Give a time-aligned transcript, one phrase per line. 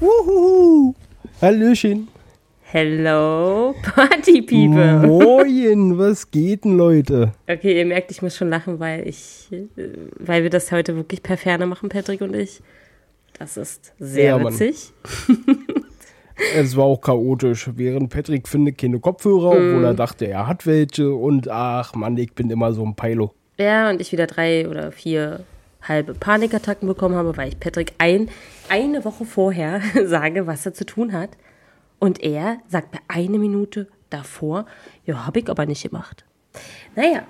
[0.00, 0.94] Wuhuhu.
[1.40, 2.08] Hallöchen.
[2.70, 4.98] Hello, Party People.
[5.06, 7.32] Moin, was geht denn, Leute?
[7.48, 9.64] Okay, ihr merkt, ich muss schon lachen, weil ich, äh,
[10.18, 12.60] weil wir das heute wirklich per Ferne machen, Patrick und ich.
[13.38, 14.92] Das ist sehr Ja, witzig.
[16.54, 17.68] Es war auch chaotisch.
[17.74, 19.84] Während Patrick findet keine Kopfhörer, obwohl Mm.
[19.86, 21.10] er dachte, er hat welche.
[21.12, 23.32] Und ach Mann, ich bin immer so ein Peilo.
[23.58, 25.40] Ja, und ich wieder drei oder vier
[25.88, 28.30] halbe Panikattacken bekommen habe, weil ich Patrick ein,
[28.68, 31.30] eine Woche vorher sage, was er zu tun hat.
[31.98, 34.66] Und er sagt mir eine Minute davor,
[35.04, 36.24] ja, habe ich aber nicht gemacht.
[36.94, 37.22] Naja,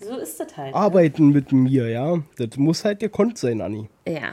[0.00, 0.74] so ist das halt.
[0.74, 2.18] Arbeiten mit mir, ja.
[2.36, 3.88] Das muss halt gekonnt sein, Anni.
[4.06, 4.32] Ja.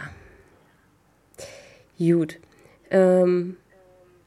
[1.97, 2.37] Gut.
[2.91, 3.57] Ähm,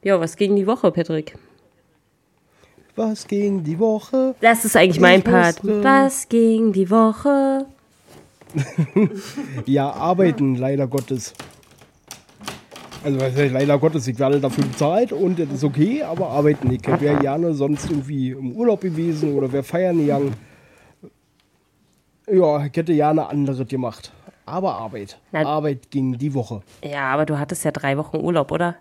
[0.03, 1.37] ja, was ging die Woche, Patrick?
[2.95, 4.35] Was ging die Woche?
[4.41, 5.63] Das ist eigentlich mein Ich Part.
[5.63, 7.65] wusste- Was ging die Woche?
[9.65, 11.33] Ja, arbeiten, leider Gottes.
[13.03, 16.69] Also, was heißt leider Gottes, ich werde dafür bezahlt und das ist okay, aber arbeiten.
[16.71, 20.33] Ich wäre gerne sonst irgendwie im Urlaub gewesen oder wäre feiern gegangen.
[22.29, 24.11] Ja, ich hätte gerne anderes gemacht.
[24.45, 25.17] Aber Arbeit.
[25.31, 26.61] Na- Arbeit ging die Woche.
[26.83, 28.75] Ja, aber du hattest ja drei Wochen Urlaub, oder?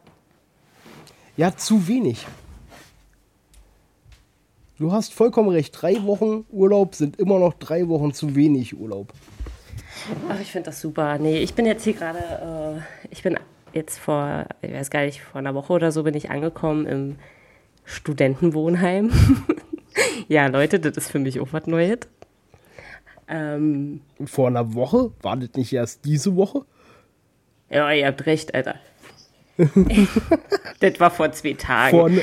[1.37, 2.27] Ja, zu wenig.
[4.79, 5.77] Du hast vollkommen recht.
[5.81, 9.13] Drei Wochen Urlaub sind immer noch drei Wochen zu wenig Urlaub.
[10.29, 11.19] Ach, ich finde das super.
[11.19, 13.39] Nee, ich bin jetzt hier gerade, äh, ich bin
[13.73, 17.17] jetzt vor, ich weiß gar nicht, vor einer Woche oder so bin ich angekommen im
[17.85, 19.11] Studentenwohnheim.
[20.29, 21.99] ja, Leute, das ist für mich auch was Neues.
[23.29, 25.11] Ähm, Vor einer Woche?
[25.21, 26.63] War das nicht erst diese Woche?
[27.71, 28.77] ja, ihr habt recht, Alter.
[30.81, 31.91] das war vor zwei Tagen.
[31.91, 32.23] Vor, ne,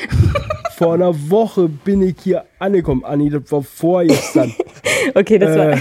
[0.76, 3.30] vor einer Woche bin ich hier angekommen, Anni.
[3.30, 4.54] Das war vorgestern.
[5.14, 5.78] Okay, das war.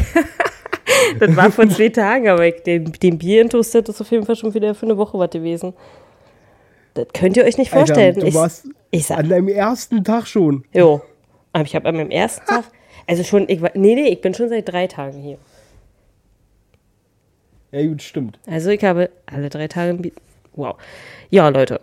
[1.19, 4.53] Das war vor zwei Tagen, aber den, den Bierintus, das ist auf jeden Fall schon
[4.55, 5.73] wieder für eine Woche was gewesen.
[6.95, 8.21] Das könnt ihr euch nicht Alter, vorstellen.
[8.21, 10.65] du ich, warst ich sag, an deinem ersten Tag schon.
[10.73, 11.01] jo.
[11.53, 12.65] Aber ich habe an meinem ersten Tag,
[13.07, 15.39] also schon, ich war, nee, nee, ich bin schon seit drei Tagen hier.
[17.71, 18.39] Ja, gut, stimmt.
[18.47, 20.13] Also ich habe alle drei Tage
[20.55, 20.77] Wow.
[21.31, 21.81] Ja, Leute.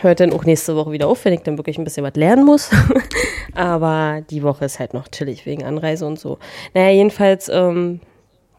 [0.00, 2.44] Hört dann auch nächste Woche wieder auf, wenn ich dann wirklich ein bisschen was lernen
[2.44, 2.70] muss.
[3.54, 6.38] Aber die Woche ist halt noch chillig wegen Anreise und so.
[6.74, 8.00] Naja, jedenfalls ähm,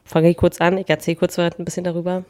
[0.03, 0.77] fange ich kurz an.
[0.77, 2.23] Ich erzähle kurz was ein bisschen darüber.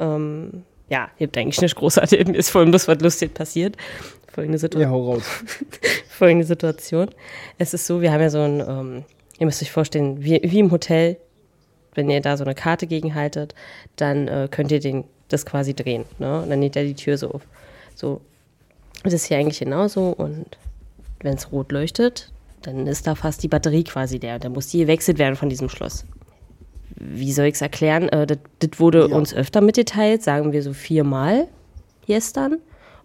[0.00, 2.26] Ähm, ja, ihr habt eigentlich nicht großartig.
[2.26, 3.76] Mir ist vor allem bloß was Lustiges passiert.
[4.32, 5.24] Folgende Situation Ja, hau raus.
[6.08, 7.10] folgende Situation.
[7.58, 9.04] Es ist so, wir haben ja so ein, ähm,
[9.38, 11.18] ihr müsst euch vorstellen, wie, wie im Hotel,
[11.94, 13.54] wenn ihr da so eine Karte gegenhaltet,
[13.96, 16.04] dann äh, könnt ihr den, das quasi drehen.
[16.18, 16.42] Ne?
[16.42, 17.42] Und dann geht er die Tür so auf.
[18.02, 18.20] So.
[19.04, 20.44] Das ist hier eigentlich genauso und
[21.20, 22.32] wenn es rot leuchtet,
[22.62, 24.38] dann ist da fast die Batterie quasi leer.
[24.40, 26.04] Dann muss die gewechselt werden von diesem Schloss.
[26.96, 28.08] Wie soll ich es erklären?
[28.08, 29.16] Äh, das, das wurde Ja.
[29.16, 31.46] uns öfter mitgeteilt, sagen wir so viermal
[32.06, 32.58] gestern.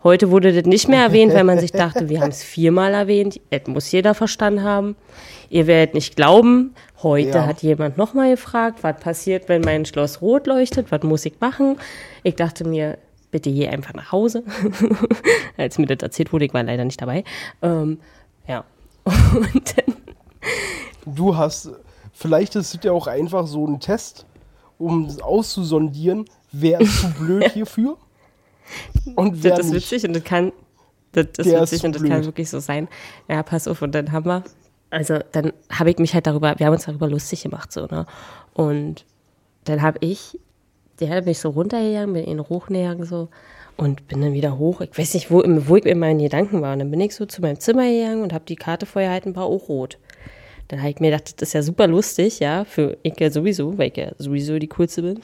[0.03, 3.39] Heute wurde das nicht mehr erwähnt, weil man sich dachte, wir haben es viermal erwähnt.
[3.51, 4.95] Das muss jeder verstanden haben.
[5.49, 7.45] Ihr werdet nicht glauben, heute Ja.
[7.45, 11.77] hat jemand nochmal gefragt, was passiert, wenn mein Schloss rot leuchtet, was muss ich machen?
[12.23, 12.97] Ich dachte mir,
[13.31, 14.43] bitte geh einfach nach Hause.
[15.57, 17.23] Als mir das erzählt wurde, ich war leider nicht dabei.
[17.61, 17.99] Ähm,
[18.47, 18.63] ja.
[19.05, 19.95] Und dann
[21.05, 21.69] Du hast,
[22.11, 24.25] vielleicht ist es ja auch einfach so ein Test,
[24.77, 27.97] um auszusondieren, wer ist zu blöd hierfür
[29.15, 29.91] und wer das ist nicht.
[29.91, 30.51] witzig und das kann,
[31.13, 32.11] das ist Der ist witzig und das blöd.
[32.11, 32.89] kann wirklich so sein.
[33.29, 34.43] Ja, pass auf, und dann haben wir,
[34.89, 38.05] also dann habe ich mich halt darüber, wir haben uns darüber lustig gemacht, so, ne?
[38.53, 39.05] Und
[39.63, 40.37] dann habe ich,
[40.99, 43.29] der hat mich so runtergegangen, bin ihn hochgegangen, so,
[43.77, 44.81] und bin dann wieder hoch.
[44.81, 46.73] Ich weiß nicht, wo, wo ich in meinen Gedanken war.
[46.73, 49.25] Und dann bin ich so zu meinem Zimmer gegangen und habe die Karte vorher halt
[49.25, 49.97] ein paar auch rot.
[50.67, 53.77] Dann habe ich mir gedacht, das ist ja super lustig, ja, für ich ja sowieso,
[53.77, 55.21] weil ich ja sowieso die coolste bin.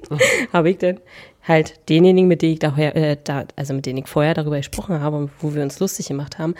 [0.52, 0.98] habe ich dann
[1.42, 5.00] halt denjenigen, mit denen ich daher, äh, da, also mit denen ich vorher darüber gesprochen
[5.00, 6.54] habe und wo wir uns lustig gemacht haben,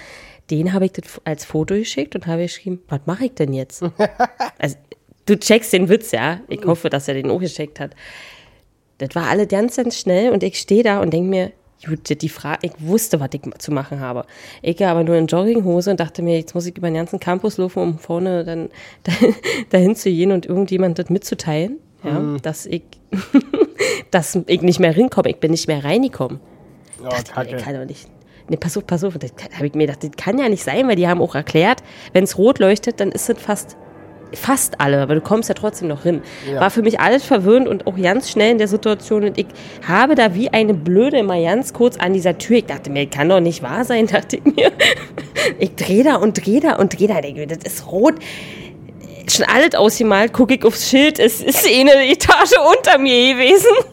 [0.50, 3.82] den habe ich das als Foto geschickt und habe geschrieben, was mache ich denn jetzt?
[4.58, 4.76] also,
[5.24, 6.40] du checkst den Witz, ja.
[6.48, 7.94] Ich hoffe, dass er den auch geschickt hat.
[8.98, 11.52] Das war alle ganz, ganz schnell und ich stehe da und denke mir,
[11.86, 14.24] gut, die Frage, ich wusste, was ich zu machen habe.
[14.62, 17.20] Ich gehe aber nur in Jogginghose und dachte mir, jetzt muss ich über den ganzen
[17.20, 18.70] Campus laufen, um vorne dann
[19.70, 22.82] dahin zu gehen und irgendjemand das mitzuteilen, ja, dass ich,
[24.10, 26.40] dass ich nicht mehr rinkomme, ich bin nicht mehr reingekommen.
[27.02, 27.56] Ja, dachte mir, Kacke.
[27.56, 28.08] ich kann doch nicht.
[28.48, 29.16] Nee, pass auf, pass auf.
[29.18, 31.82] Das habe ich mir gedacht, das kann ja nicht sein, weil die haben auch erklärt,
[32.12, 33.76] wenn es rot leuchtet, dann ist es fast
[34.34, 36.22] fast alle, aber du kommst ja trotzdem noch hin.
[36.50, 36.60] Ja.
[36.60, 39.46] War für mich alles verwirrend und auch ganz schnell in der Situation und ich
[39.86, 43.28] habe da wie eine Blöde immer ganz kurz an dieser Tür, ich dachte mir, kann
[43.28, 44.72] doch nicht wahr sein, dachte ich mir.
[45.58, 48.14] Ich drehe da und drehe da und drehe da, denke mir, das ist rot.
[49.30, 53.70] Schon alles ausgemalt, gucke ich aufs Schild, es ist eine Etage unter mir gewesen.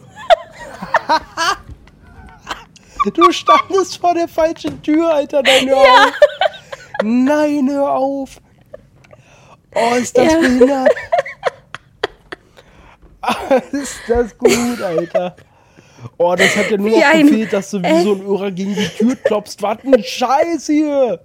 [3.14, 5.40] Du standest vor der falschen Tür, Alter.
[5.42, 6.04] Nein, hör Ja.
[6.06, 6.12] auf.
[7.04, 8.30] Nein, hör auf.
[9.76, 10.38] Oh, ist das Ja.
[10.40, 10.90] behindert.
[13.72, 15.36] ist das gut, Alter.
[16.18, 18.50] Oh, das hat ja nur Wie noch ein- gefehlt, dass du wie so ein Irrer
[18.52, 19.56] gegen die Tür klopfst.
[19.60, 21.20] Was ein Scheiß hier.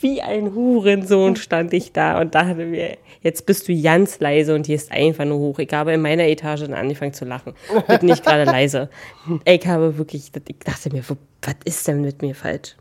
[0.00, 4.66] Wie ein Hurensohn stand ich da und dachte mir, jetzt bist du ganz leise und
[4.66, 5.58] gehst einfach nur hoch.
[5.60, 7.54] Ich habe in meiner Etage dann angefangen zu lachen.
[7.86, 8.90] Bin nicht gerade leise.
[9.44, 11.02] Ich habe wirklich, ich dachte mir,
[11.42, 12.76] was ist denn mit mir falsch?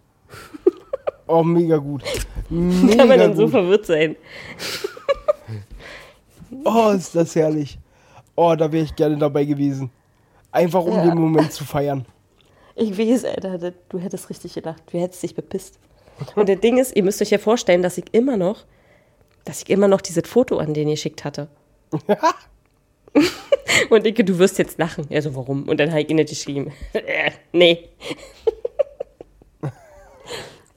[1.32, 2.02] Oh, mega gut.
[2.50, 3.52] Mega Kann man dann so gut.
[3.52, 4.16] verwirrt sein?
[6.66, 7.78] Oh, ist das herrlich.
[8.36, 9.92] Oh, da wäre ich gerne dabei gewesen.
[10.52, 11.06] Einfach um Ja.
[11.06, 12.06] den Moment zu feiern.
[12.76, 14.82] Ich weiß, Alter, du hättest richtig gedacht.
[14.92, 15.78] Du hättest dich bepisst.
[16.36, 18.66] Und das Ding ist, ihr müsst euch ja vorstellen, dass ich immer noch,
[19.46, 21.50] dass ich immer noch dieses Foto an den ihr geschickt hatte.
[23.90, 25.06] Und ich, du wirst jetzt lachen.
[25.10, 25.70] Ja, so, warum?
[25.70, 26.72] Und dann habe ich ihn nicht geschrieben.
[26.94, 27.90] Äh, nee.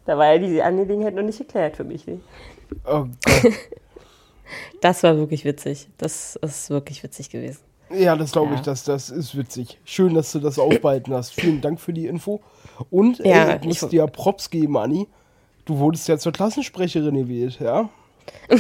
[0.07, 2.07] Da war ja diese Angelegenheit noch nicht geklärt für mich.
[2.07, 2.21] Ne?
[2.87, 3.53] Oh Gott.
[4.83, 5.89] Das war wirklich witzig.
[5.97, 7.61] Das ist wirklich witzig gewesen.
[7.91, 8.65] Ja, das glaube ich, Ja.
[8.67, 9.79] das, das ist witzig.
[9.85, 11.33] Schön, dass du das aufbehalten hast.
[11.35, 12.41] Vielen Dank für die Info.
[12.91, 15.09] Und Ja, ey, ich muss ich- dir Props geben, Anni.
[15.65, 17.89] Du wurdest ja zur Klassensprecherin gewählt, ja?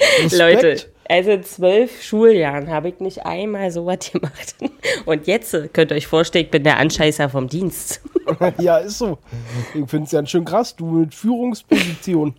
[0.00, 0.32] Respekt.
[0.32, 4.54] Leute, also in zwölf Schuljahren habe ich nicht einmal so was gemacht.
[5.06, 8.00] Und jetzt äh, könnt ihr euch vorstellen, ich bin der Anscheißer vom Dienst.
[8.58, 9.18] Ja, ist so.
[9.74, 12.34] Ich finde es ganz schön krass, du mit Führungsposition.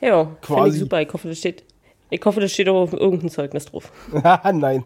[0.00, 0.76] Ja, finde Quasi.
[0.76, 1.02] ich super.
[1.02, 1.64] Ich hoffe, das steht,
[2.10, 3.92] ich hoffe, das steht auch auf irgendein Zeugnis drauf.
[4.52, 4.84] Nein.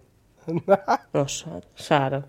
[1.13, 1.67] Ach, schade.
[1.75, 2.25] Schade.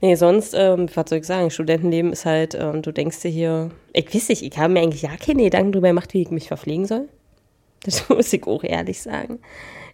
[0.00, 3.70] Nee, sonst, ähm, was soll ich sagen, Studentenleben ist halt, ähm, du denkst dir hier,
[3.92, 6.48] ich weiß nicht, ich habe mir eigentlich ja keine Gedanken darüber gemacht, wie ich mich
[6.48, 7.08] verpflegen soll.
[7.84, 9.38] Das muss ich auch ehrlich sagen.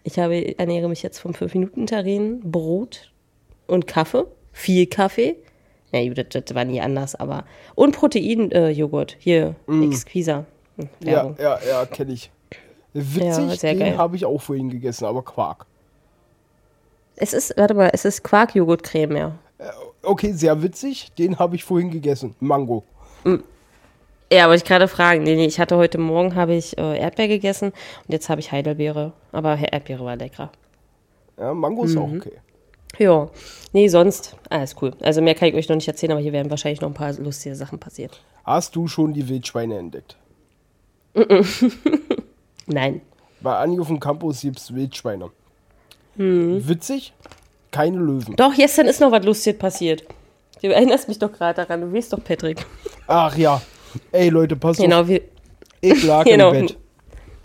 [0.04, 3.12] Ich habe, ernähre mich jetzt vom 5-Minuten-Terrin, Brot
[3.66, 5.36] und Kaffee, viel Kaffee.
[5.92, 7.44] Ja, gut, das, das war nie anders, aber.
[7.74, 10.46] Und Protein-Joghurt, hier, Exquisa.
[10.76, 12.30] Hm, Ja, ja, ja, kenne ich.
[12.94, 15.66] Witzig, Ja, den habe ich auch vorhin gegessen, aber Quark.
[17.16, 19.38] Es ist, warte mal, es ist Quark-Joghurt-Creme, ja.
[20.02, 22.34] Okay, sehr witzig, den habe ich vorhin gegessen.
[22.40, 22.84] Mango.
[24.32, 25.24] Ja, wollte ich gerade fragen.
[25.24, 28.50] Nee, nee, ich hatte heute Morgen habe ich äh, Erdbeer gegessen und jetzt habe ich
[28.50, 29.12] Heidelbeere.
[29.30, 30.50] Aber Erdbeere war lecker.
[31.38, 32.38] Ja, Mango ist auch okay.
[32.98, 33.28] Ja,
[33.72, 34.92] nee, sonst alles cool.
[35.00, 37.12] Also mehr kann ich euch noch nicht erzählen, aber hier werden wahrscheinlich noch ein paar
[37.14, 38.12] lustige Sachen passieren.
[38.44, 40.16] Hast du schon die Wildschweine entdeckt?
[42.66, 43.02] Nein.
[43.42, 45.30] Bei Anni auf dem Campus gibt es Wildschweine.
[46.16, 46.66] Hm.
[46.66, 47.12] Witzig,
[47.70, 48.36] keine Löwen.
[48.36, 50.04] Doch, gestern ist noch was Lustiges passiert.
[50.62, 51.80] Du erinnerst mich doch gerade daran.
[51.82, 52.64] Du weißt doch, Patrick.
[53.06, 53.60] Ach ja.
[54.12, 54.84] Ey Leute, pass auf.
[54.84, 55.22] Genau, wie,
[55.80, 56.52] Ich lag Genau.
[56.52, 56.78] im Bett.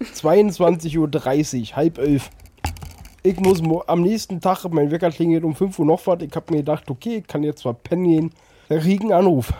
[0.02, 0.98] 22.30
[1.72, 2.30] Uhr, halb elf.
[3.24, 6.22] Ich muss am nächsten Tag, mein Wecker klingelt um 5 Uhr noch was.
[6.22, 8.32] Ich habe mir gedacht, okay, ich kann jetzt mal pennen gehen.
[8.70, 9.52] Da krieg einen Anruf.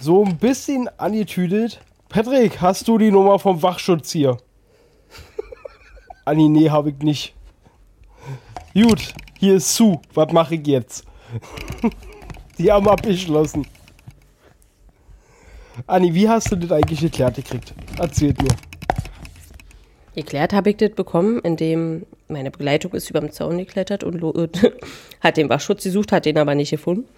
[0.00, 1.80] So ein bisschen angetüdelt.
[2.08, 4.36] Patrick, hast du die Nummer vom Wachschutz hier?
[6.24, 7.34] Anni, nee, hab ich nicht.
[8.72, 10.00] Gut, hier ist Sue.
[10.14, 11.04] Was mache ich jetzt?
[12.58, 13.66] die haben abgeschlossen.
[15.86, 17.74] Anni, wie hast du das eigentlich geklärt gekriegt?
[17.98, 18.48] Erzählt mir.
[20.14, 24.22] Geklärt habe ich das bekommen, indem meine Begleitung ist über den Zaun geklettert und,
[25.20, 27.08] hat den Wachschutz gesucht, hat den aber nicht gefunden.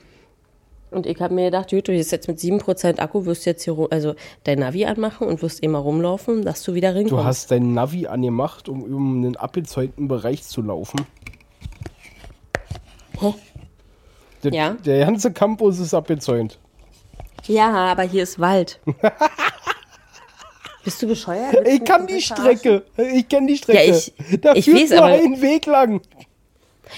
[0.90, 3.76] Und ich habe mir gedacht, gut, du bist jetzt mit 7% Akku, wirst jetzt hier,
[3.90, 7.24] also dein Navi anmachen und wirst immer rumlaufen, dass du wieder Du rinkommst.
[7.24, 11.00] hast dein Navi angemacht, um um einen abgezäunten Bereich zu laufen.
[13.20, 13.34] Hä?
[14.44, 14.70] Der, Ja.
[14.84, 16.58] der ganze Campus ist abgezäunt.
[17.46, 18.80] Ja, aber hier ist Wald.
[20.84, 21.52] Bist du bescheuert?
[21.52, 22.58] Willst Ich kann die verarschen?
[22.58, 22.82] Strecke.
[23.14, 23.84] Ich kenne die Strecke.
[23.84, 26.00] Ja, ich- da ich führt weiß, nur aber- ein Weg lang.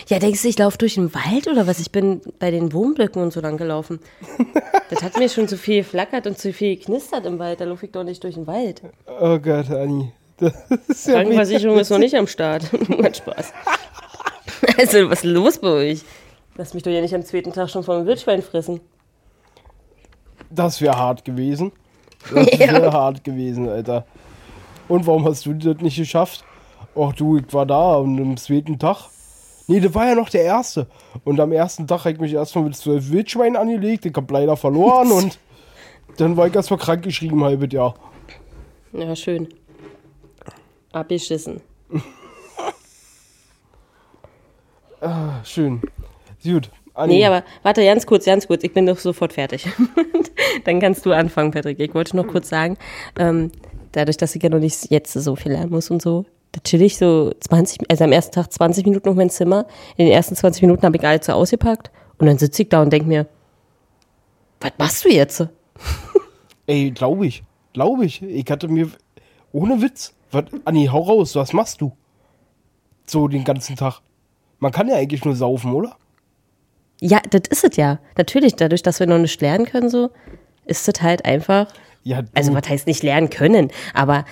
[0.08, 1.78] Ja, denkst du, ich laufe durch den Wald oder was?
[1.80, 4.00] Ich bin bei den Wohnblöcken und so lang gelaufen.
[4.90, 7.60] das hat mir schon zu viel geflackert und zu viel geknistert im Wald.
[7.60, 8.82] Da laufe ich doch nicht durch den Wald.
[9.06, 10.12] Oh Gott, Anni.
[10.36, 10.52] Das
[10.88, 12.64] ist ja Krankenversicherung ist noch nicht am Start.
[13.02, 13.52] Hat Spaß.
[14.76, 16.00] Also, was ist los bei euch?
[16.56, 18.80] Lass mich doch ja nicht am zweiten Tag schon vom Wildschwein fressen.
[20.50, 21.72] Das wäre hart gewesen.
[22.32, 24.06] Das wäre hart gewesen, Alter.
[24.88, 26.44] Und warum hast du das nicht geschafft?
[26.96, 29.08] Ach du, ich war da und am zweiten Tag.
[29.66, 30.86] Nee, das war ja noch der erste.
[31.24, 34.06] Und am ersten Tag habe ich mich erstmal mit zwölf Wildschweinen angelegt.
[34.06, 35.38] Ich habe leider verloren und
[36.16, 37.94] dann war ich erstmal krank geschrieben, halbes Jahr.
[38.92, 39.48] Ja, schön.
[40.92, 41.60] Abgeschissen.
[45.44, 45.80] Schön.
[46.42, 46.70] Gut.
[46.98, 48.64] Anni, Nee, aber warte, ganz kurz, ganz kurz.
[48.64, 49.66] Ich bin doch sofort fertig.
[50.64, 51.78] Dann kannst du anfangen, Patrick.
[51.78, 52.76] Ich wollte noch kurz sagen,
[53.18, 53.52] ähm,
[53.92, 56.82] dadurch, dass ich ja noch nicht jetzt so viel lernen muss und so, Da chill
[56.82, 59.66] ich so 20, also am ersten Tag 20 Minuten auf mein Zimmer.
[59.96, 61.90] In den ersten 20 Minuten habe ich alles so ausgepackt.
[62.18, 63.26] Und dann sitze ich da und denke mir,
[64.60, 65.46] was machst du jetzt?
[66.66, 67.44] Ey, glaube ich.
[67.72, 68.22] Glaube ich.
[68.22, 68.90] Ich hatte mir.
[69.52, 70.14] Ohne Witz.
[70.32, 71.36] Was, Anni, hau raus.
[71.36, 71.92] Was machst du?
[73.06, 74.00] So den ganzen Tag.
[74.58, 75.96] Man kann ja eigentlich nur saufen, oder?
[77.00, 77.98] Ja, das ist es ja.
[78.16, 80.10] Natürlich, dadurch, dass wir noch nicht lernen können, so,
[80.66, 81.68] ist es halt einfach.
[82.04, 84.24] Ja, Also, was heißt nicht lernen können, aber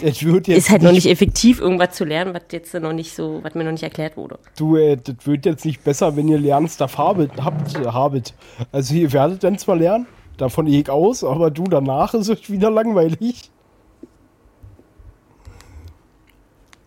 [0.00, 3.14] es wird jetzt ist halt noch nicht effektiv, irgendwas zu lernen, was jetzt noch nicht
[3.14, 4.38] so, was mir noch nicht erklärt wurde.
[4.56, 8.32] Du, äh, das wird jetzt nicht besser, wenn ihr Lernstuff habet, habt, habet.
[8.72, 10.06] Also ihr werdet dann zwar lernen,
[10.38, 13.50] davon gehe ich aus, aber du, danach ist es wieder langweilig.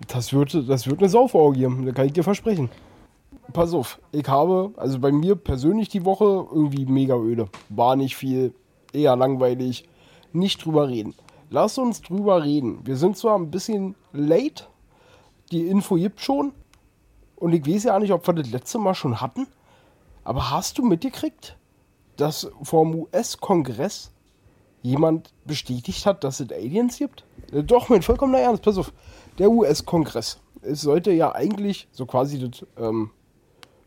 [0.07, 2.69] Das wird, das wird eine Sauforgie, da kann ich dir versprechen.
[3.53, 7.49] Pass auf, ich habe, also bei mir persönlich die Woche irgendwie mega öde.
[7.69, 8.53] War nicht viel,
[8.93, 9.87] eher langweilig.
[10.31, 11.13] Nicht drüber reden.
[11.51, 12.79] Lass uns drüber reden.
[12.83, 14.65] Wir sind zwar ein bisschen late,
[15.51, 16.53] die Info gibt schon,
[17.35, 19.47] und ich weiß ja nicht, ob wir das letzte Mal schon hatten.
[20.23, 21.57] Aber hast du mitgekriegt,
[22.15, 24.11] dass vom US-Kongress
[24.81, 27.25] jemand bestätigt hat, dass es Aliens gibt?
[27.51, 28.93] Doch, mein vollkommener Ernst, pass auf.
[29.37, 30.39] Der US-Kongress.
[30.61, 33.11] Es sollte ja eigentlich so quasi das ähm,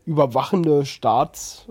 [0.07, 1.67] überwachende Staats,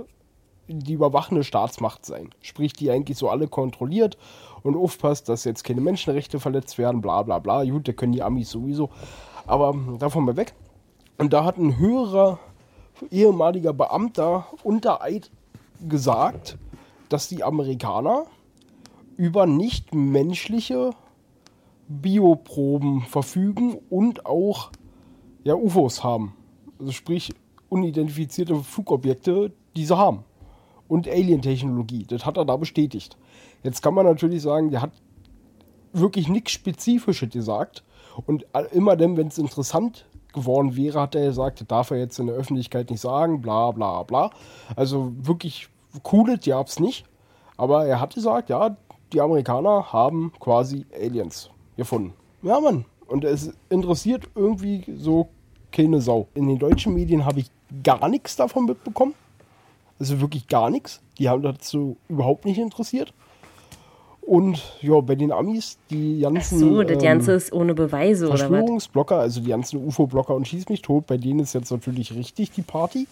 [0.68, 2.30] die überwachende Staatsmacht sein.
[2.42, 4.18] Sprich, die eigentlich so alle kontrolliert
[4.62, 7.64] und aufpasst, dass jetzt keine Menschenrechte verletzt werden, bla bla bla.
[7.64, 8.90] Gut, da können die Amis sowieso.
[9.46, 10.54] Aber davon mal weg.
[11.16, 12.38] Und da hat ein höherer
[13.10, 15.30] ehemaliger Beamter unter Eid
[15.88, 16.58] gesagt,
[17.08, 18.26] dass die Amerikaner
[19.16, 20.90] über nicht menschliche
[21.88, 24.72] Bioproben verfügen und auch
[25.44, 26.34] ja, UFOs haben.
[26.78, 27.32] Also sprich
[27.68, 30.24] unidentifizierte Flugobjekte, die sie haben.
[30.88, 32.04] Und Alien-Technologie.
[32.08, 33.16] Das hat er da bestätigt.
[33.62, 34.92] Jetzt kann man natürlich sagen, der hat
[35.92, 37.82] wirklich nichts Spezifisches gesagt.
[38.26, 42.18] Und immer dann, wenn es interessant geworden wäre, hat er gesagt, das darf er jetzt
[42.18, 44.30] in der Öffentlichkeit nicht sagen, bla bla bla.
[44.76, 45.68] Also wirklich
[46.02, 47.04] cooles gab es nicht.
[47.56, 48.76] Aber er hat gesagt, ja,
[49.12, 52.12] die Amerikaner haben quasi Aliens gefunden.
[52.42, 52.84] Ja, Mann.
[53.06, 55.28] Und es interessiert irgendwie so
[55.72, 56.28] keine Sau.
[56.34, 57.50] In den deutschen Medien habe ich
[57.82, 59.14] gar nichts davon mitbekommen.
[59.98, 61.00] Also wirklich gar nichts.
[61.18, 63.12] Die haben dazu überhaupt nicht interessiert.
[64.26, 66.58] Und ja, bei den Amis, die ganzen.
[66.58, 68.40] So, das ähm, Ganze ist ohne Beweise oder was?
[68.40, 72.50] Verschwörungsblocker, also die ganzen UFO-Blocker und Schieß mich tot, bei denen ist jetzt natürlich richtig
[72.50, 73.06] die Party,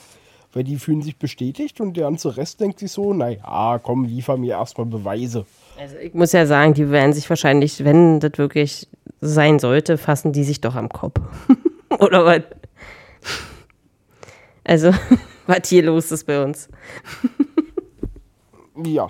[0.53, 4.37] weil die fühlen sich bestätigt und der ganze Rest denkt sich so, naja, komm, liefer
[4.37, 5.47] mir erstmal Beweise.
[5.79, 8.89] Also ich muss ja sagen, die werden sich wahrscheinlich, wenn das wirklich
[9.21, 11.21] sein sollte, fassen die sich doch am Kopf.
[12.01, 12.43] oder was?
[14.65, 14.91] Also,
[15.47, 16.69] was hier los ist bei uns.
[18.85, 19.09] Ja.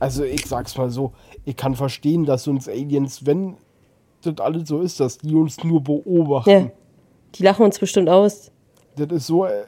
[0.00, 1.12] Also ich sag's mal so,
[1.44, 3.56] ich kann verstehen, dass uns Aliens, wenn
[4.22, 6.50] das alles so ist, dass die uns nur beobachten.
[6.50, 6.70] Ja.
[7.34, 8.50] Die lachen uns bestimmt aus.
[8.96, 9.46] Das ist so.
[9.46, 9.64] Äh,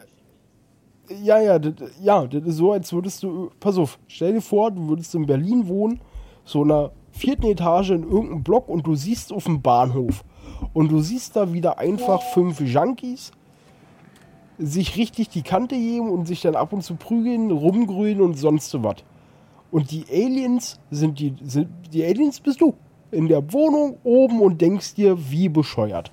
[1.23, 3.51] ja, ja, das, ja, das ist so, als würdest du.
[3.61, 6.01] Pass auf, stell dir vor, du würdest in Berlin wohnen,
[6.45, 10.25] so einer vierten Etage in irgendeinem Block und du siehst auf dem Bahnhof.
[10.73, 13.33] Und du siehst da wieder einfach fünf Junkies
[14.59, 18.73] sich richtig die Kante geben und sich dann ab und zu prügeln, rumgrünen und sonst
[18.83, 18.97] was.
[19.71, 22.75] Und die Aliens sind die, sind, die Aliens bist du.
[23.11, 26.11] In der Wohnung oben und denkst dir, wie bescheuert.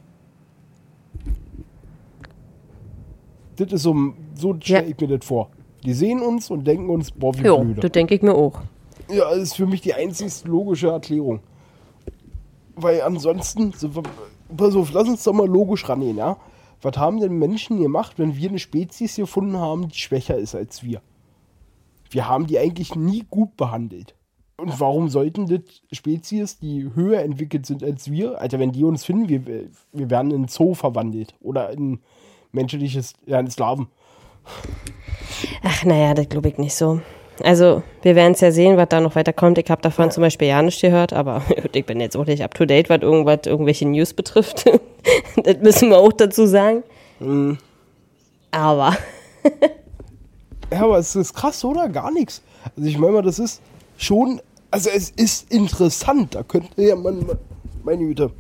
[3.57, 3.95] Das ist so,
[4.36, 4.89] so stelle Ja.
[4.89, 5.50] ich mir das vor.
[5.83, 7.81] Die sehen uns und denken uns, boah, wie Jo, blöde.
[7.81, 8.62] das denke ich mir auch.
[9.10, 11.39] Ja, das ist für mich die einzigste logische Erklärung.
[12.75, 13.74] Weil ansonsten,
[14.55, 16.38] pass auf, lass uns doch mal logisch rangehen, ja?
[16.81, 20.83] Was haben denn Menschen gemacht, wenn wir eine Spezies gefunden haben, die schwächer ist als
[20.83, 21.01] wir?
[22.09, 24.15] Wir haben die eigentlich nie gut behandelt.
[24.57, 25.61] Und warum sollten das
[25.91, 30.31] Spezies, die höher entwickelt sind als wir, Alter, wenn die uns finden, wir, wir werden
[30.31, 32.00] in Zoo verwandelt oder in
[32.51, 33.88] menschliches, ja, in Sklaven.
[35.63, 37.01] Ach, naja, das glaube ich nicht so.
[37.43, 39.57] Also, wir werden es ja sehen, was da noch weiterkommt.
[39.57, 41.41] Ich habe davon zum Beispiel ja nicht gehört, aber
[41.74, 44.65] ich bin jetzt auch nicht up to date, was irgendwas, irgendwelche News betrifft.
[45.43, 46.83] das müssen wir auch dazu sagen.
[48.51, 48.98] Aber,
[50.71, 51.89] Ja, aber es ist krass, oder?
[51.89, 52.41] Gar nichts.
[52.77, 53.62] Also ich meine mal, das ist
[53.98, 56.36] schon, also es ist interessant.
[56.36, 57.25] Da könnte ja man,
[57.83, 58.31] meine Güte,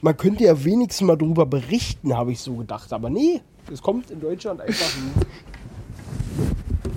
[0.00, 2.92] man könnte ja wenigstens mal drüber berichten, habe ich so gedacht.
[2.92, 3.40] Aber nee,
[3.72, 5.26] es kommt in Deutschland einfach nie.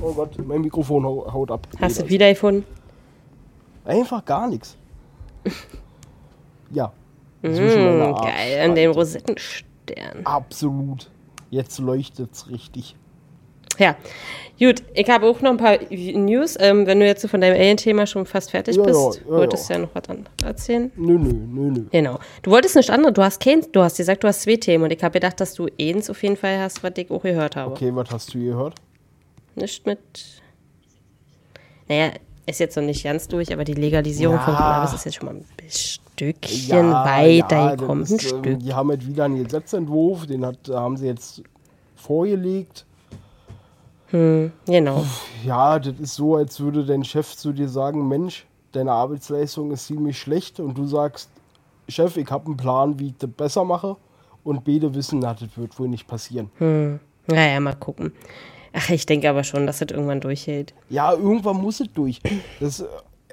[0.04, 1.68] Oh Gott, mein Mikrofon hau- haut ab.
[1.80, 2.66] hast du Nee, es wiedergefunden?
[3.86, 4.78] Einfach gar nichts.
[6.72, 6.92] Ja.
[7.42, 10.22] Mm, Arsch- geil, an dem Rosettenstern.
[10.26, 11.10] Absolut.
[11.50, 12.96] Jetzt leuchtet's richtig.
[13.80, 13.96] Ja,
[14.60, 14.84] gut.
[14.94, 16.56] Ich habe auch noch ein paar News.
[16.60, 19.70] Ähm, wenn du jetzt von deinem Alien-Thema schon fast fertig Ja, bist, ja, ja, wolltest
[19.70, 19.80] du ja.
[19.80, 20.92] noch was anderes erzählen.
[20.96, 21.84] Nö, nö, nö, nö.
[21.92, 22.20] Genau.
[22.44, 24.92] Du wolltest nicht andere, du hast keins, du hast gesagt, du hast zwei Themen und
[24.94, 27.72] ich habe gedacht, dass du eins auf jeden Fall hast, was ich auch gehört habe.
[27.72, 28.76] Okay, was hast du gehört?
[29.56, 30.00] Nicht mit.
[31.88, 32.12] Naja,
[32.46, 34.42] ist jetzt noch nicht ganz durch, aber die Legalisierung Ja.
[34.46, 38.02] von Cannabis ist jetzt schon mal ein Stückchen weiter das gekommen.
[38.02, 38.60] Ein ist, ähm, Stück.
[38.60, 41.42] Die haben halt wieder einen Gesetzentwurf, den hat, haben sie jetzt
[41.96, 42.86] vorgelegt.
[44.12, 45.04] Genau.
[45.44, 49.88] Ja, das ist so, als würde dein Chef zu dir sagen, Mensch, deine Arbeitsleistung ist
[49.88, 51.32] ziemlich schlecht und du sagst,
[51.90, 53.98] Chef, ich habe einen Plan, wie ich das besser mache
[54.44, 56.52] und beide wissen, na, das wird wohl nicht passieren.
[57.26, 58.14] Naja, mal gucken.
[58.74, 60.74] Ach, ich denke aber schon, dass das irgendwann durchhält.
[60.90, 62.20] Ja, irgendwann muss es durch.
[62.60, 62.88] Das, äh,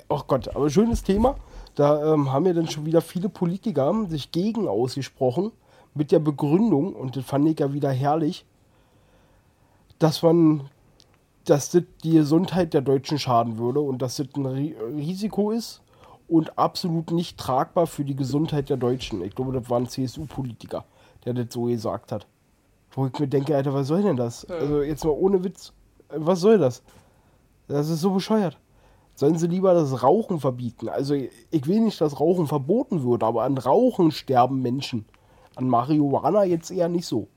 [0.09, 1.37] oh Gott, aber schönes Thema.
[1.75, 5.53] Da ähm, haben ja dann schon wieder viele Politiker sich gegen ausgesprochen
[5.95, 8.45] mit der Begründung, und das fand ich ja wieder herrlich,
[9.99, 10.69] dass man,
[11.45, 15.81] dass das die Gesundheit der Deutschen schaden würde und dass das ein Ri Risiko ist
[16.29, 19.23] und absolut nicht tragbar für die Gesundheit der Deutschen.
[19.23, 20.85] Ich glaube, das war ein CSU-Politiker,
[21.25, 22.27] der das so gesagt hat.
[22.93, 24.45] Wo ich mir denke, Alter, was soll denn das?
[24.47, 25.73] Also jetzt mal ohne Witz,
[26.09, 26.83] was soll das?
[27.69, 28.59] Das ist so bescheuert.
[29.15, 30.89] Sollen sie lieber das Rauchen verbieten?
[30.89, 35.05] Also ich will nicht, dass Rauchen verboten wird, aber an Rauchen sterben Menschen.
[35.57, 37.29] An Marihuana jetzt eher nicht so.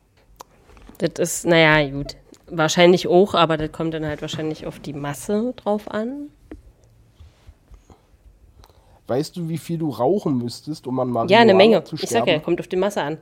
[1.00, 2.16] Das ist, naja, gut.
[2.48, 6.30] Wahrscheinlich auch, aber das kommt dann halt wahrscheinlich auf die Masse drauf an.
[9.08, 11.84] Weißt du, wie viel du rauchen müsstest, um an Marihuana Ja, eine Menge.
[11.84, 12.30] zu Ich sag sterben?
[12.30, 13.18] ja, kommt auf die Masse an.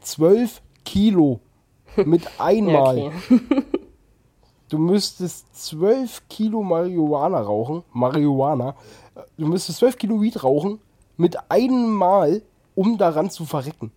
[0.00, 1.40] 12 Kilo
[2.04, 2.98] mit Ja, einmal.
[2.98, 3.12] okay.
[4.68, 7.82] Du müsstest 12 Kilo Marihuana rauchen.
[7.92, 8.76] Marihuana.
[9.36, 10.78] Du müsstest 12 Kilo Weed rauchen
[11.16, 12.42] mit einem Mal,
[12.76, 13.90] um daran zu verrecken.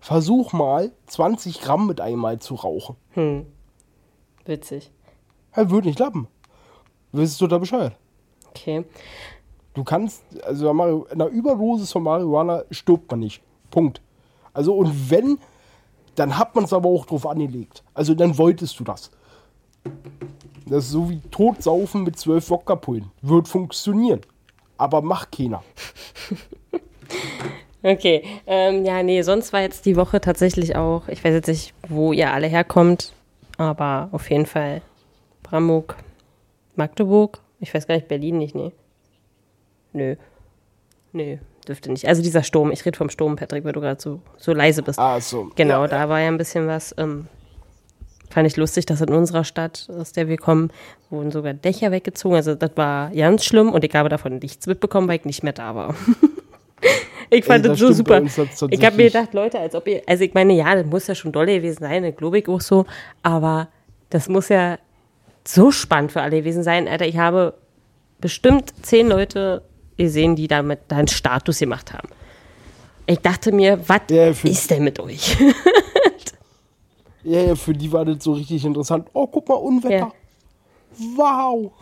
[0.00, 2.96] Versuch mal, 20 Gramm mit einmal zu rauchen.
[4.46, 4.90] Witzig.
[5.54, 6.26] Ja, würde nicht klappen.
[7.12, 7.96] Du bist total bescheuert.
[8.48, 8.84] Okay.
[9.76, 13.42] Du kannst, also einer Überdosis von Marihuana stirbt man nicht.
[13.70, 14.00] Punkt.
[14.54, 15.38] Also und wenn,
[16.14, 17.84] dann hat man es aber auch drauf angelegt.
[17.92, 19.10] Also dann wolltest du das.
[20.66, 23.10] Das ist so wie Totsaufen mit zwölf Wodka-Pullen.
[23.20, 24.22] Wird funktionieren.
[24.78, 25.62] Aber macht keiner.
[27.82, 28.24] Okay.
[28.48, 32.12] Ähm, ja, nee, sonst war jetzt die Woche tatsächlich auch, ich weiß jetzt nicht, wo
[32.12, 33.12] ihr alle herkommt,
[33.58, 34.82] aber auf jeden Fall
[35.44, 35.94] Bramburg,
[36.74, 37.40] Magdeburg.
[37.60, 38.72] Ich weiß gar nicht, Berlin nicht, nee.
[39.96, 40.16] Nö.
[41.12, 42.06] Nö, dürfte nicht.
[42.06, 44.98] Also dieser Sturm, ich rede vom Sturm, Patrick, weil du gerade so, so leise bist.
[44.98, 45.50] Ah, so.
[45.56, 46.94] Genau, Ja, da war ja ein bisschen was.
[46.98, 47.26] Ähm,
[48.30, 50.70] fand ich lustig, dass in unserer Stadt, aus der wir kommen,
[51.08, 52.36] wurden sogar Dächer weggezogen.
[52.36, 55.54] Also das war ganz schlimm und ich habe davon nichts mitbekommen, weil ich nicht mehr
[55.54, 55.94] da war.
[57.30, 58.22] ich fand Ey, das das so super.
[58.70, 61.14] Ich habe mir gedacht, Leute, als ob ihr, also ich meine, ja, das muss ja
[61.14, 62.84] schon dolle gewesen sein, das glaube ich auch so,
[63.22, 63.68] aber
[64.10, 64.78] das muss ja
[65.44, 66.86] so spannend für alle gewesen sein.
[66.86, 67.54] Alter, ich habe
[68.20, 69.62] bestimmt zehn Leute
[69.96, 72.08] gesehen, die damit da einen Status gemacht haben.
[73.06, 75.36] Ich dachte mir, was Ja, ist denn mit euch?
[77.22, 79.08] Ja, ja, für die war das so richtig interessant.
[79.12, 79.96] Oh, guck mal, Unwetter.
[79.96, 80.12] Ja.
[81.16, 81.72] Wow.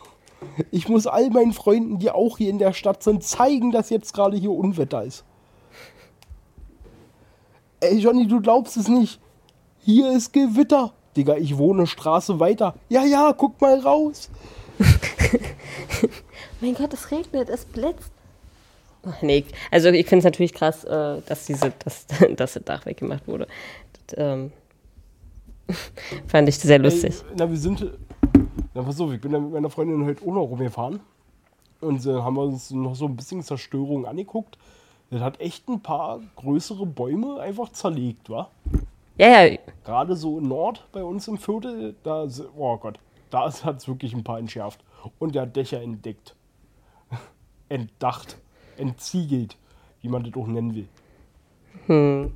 [0.71, 4.15] Ich muss all meinen Freunden, die auch hier in der Stadt sind, zeigen, dass jetzt
[4.15, 5.25] gerade hier Unwetter ist.
[7.81, 9.21] Ey, Johnny, du glaubst es nicht.
[9.81, 10.95] Hier ist Gewitter.
[11.15, 12.75] Digga, ich wohne Straße weiter.
[12.89, 14.31] Ja, ja, guck mal raus.
[16.65, 18.11] Mein Gott, es regnet, es blitzt.
[19.07, 22.87] Ach, nee, also ich finde es natürlich krass, äh, dass, diese, dass, dass das Dach
[22.87, 23.47] weggemacht wurde.
[24.07, 24.51] Das, ähm,
[26.27, 27.17] fand ich sehr lustig.
[27.29, 27.93] Ey, na, wir sind.
[28.73, 31.01] Na, pass auf, ich bin ja mit meiner Freundin heute auch noch rumgefahren.
[31.83, 34.57] Und äh, haben wir uns noch so ein bisschen Zerstörung angeguckt.
[35.11, 38.49] Das hat echt ein paar größere Bäume einfach zerlegt, wa?
[39.19, 42.99] Ja, ja, Gerade so in Nord bei uns im Viertel, da, oh Gott,
[43.29, 44.81] da hat es wirklich ein paar entschärft.
[45.19, 46.35] Und der hat Dächer entdeckt.
[47.75, 48.39] Entdacht.
[48.77, 49.57] Entziegelt,
[50.01, 52.31] wie man das auch nennen will.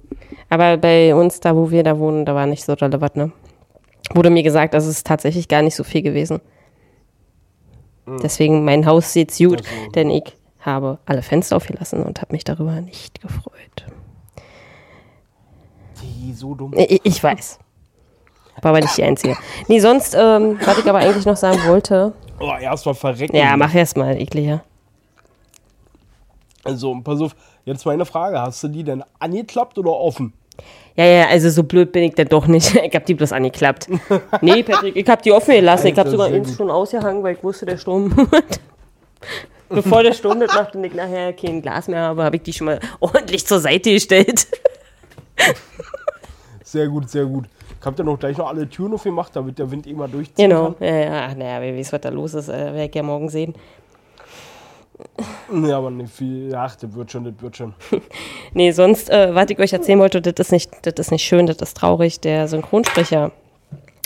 [0.51, 3.33] aber bei uns, da wo wir da wohnen, da war nicht so relevant, ne?
[4.15, 6.41] Wurde mir gesagt, das ist tatsächlich gar nicht so viel gewesen.
[8.23, 12.43] Deswegen, mein Haus sieht's gut, Also- denn ich habe alle Fenster aufgelassen und habe mich
[12.45, 13.87] darüber nicht gefreut.
[16.03, 16.73] Die, so dumm.
[16.77, 17.59] Ich, ich weiß.
[18.63, 19.37] War aber nicht die Einzige.
[19.69, 22.13] Nee, sonst, ähm, was ich aber eigentlich noch sagen wollte.
[22.41, 23.37] Oh, erstmal verrecken.
[23.37, 24.65] Ja, mach erst mal, ekliger.
[26.69, 28.41] Also, pass auf, jetzt meine Frage.
[28.41, 30.35] Hast du die denn angeklappt oder offen?
[30.97, 32.75] Ja, ja, also so blöd bin ich dann doch nicht.
[32.83, 33.89] Ich hab die bloß angeklappt.
[34.43, 35.87] Nee, Patrick, ich hab die offen gelassen.
[35.87, 36.49] Ich hab sogar gut.
[36.49, 38.15] schon ausgehangen, weil ich wusste, der Sturm.
[39.71, 42.53] Bevor der Sturm das macht und ich nachher kein Glas mehr habe, habe ich die
[42.53, 44.47] schon mal ordentlich zur Seite gestellt.
[46.65, 47.45] Sehr gut, sehr gut.
[47.81, 50.75] Ich hab dann auch gleich noch alle Türen aufgemacht, damit der Wind immer durchziehen Genau,
[50.81, 51.27] ja, ja.
[51.29, 53.55] Ach, naja, wer weiß, was da los ist, äh, werde ich ja morgen sehen.
[55.53, 56.55] Ja, aber nicht viel.
[56.55, 57.75] Ach, das wird schon, das wird schon.
[58.55, 61.47] Nee, sonst, äh, was ich euch erzählen wollte, das ist nicht, das ist nicht schön,
[61.47, 62.21] das ist traurig.
[62.21, 63.31] Der Synchronsprecher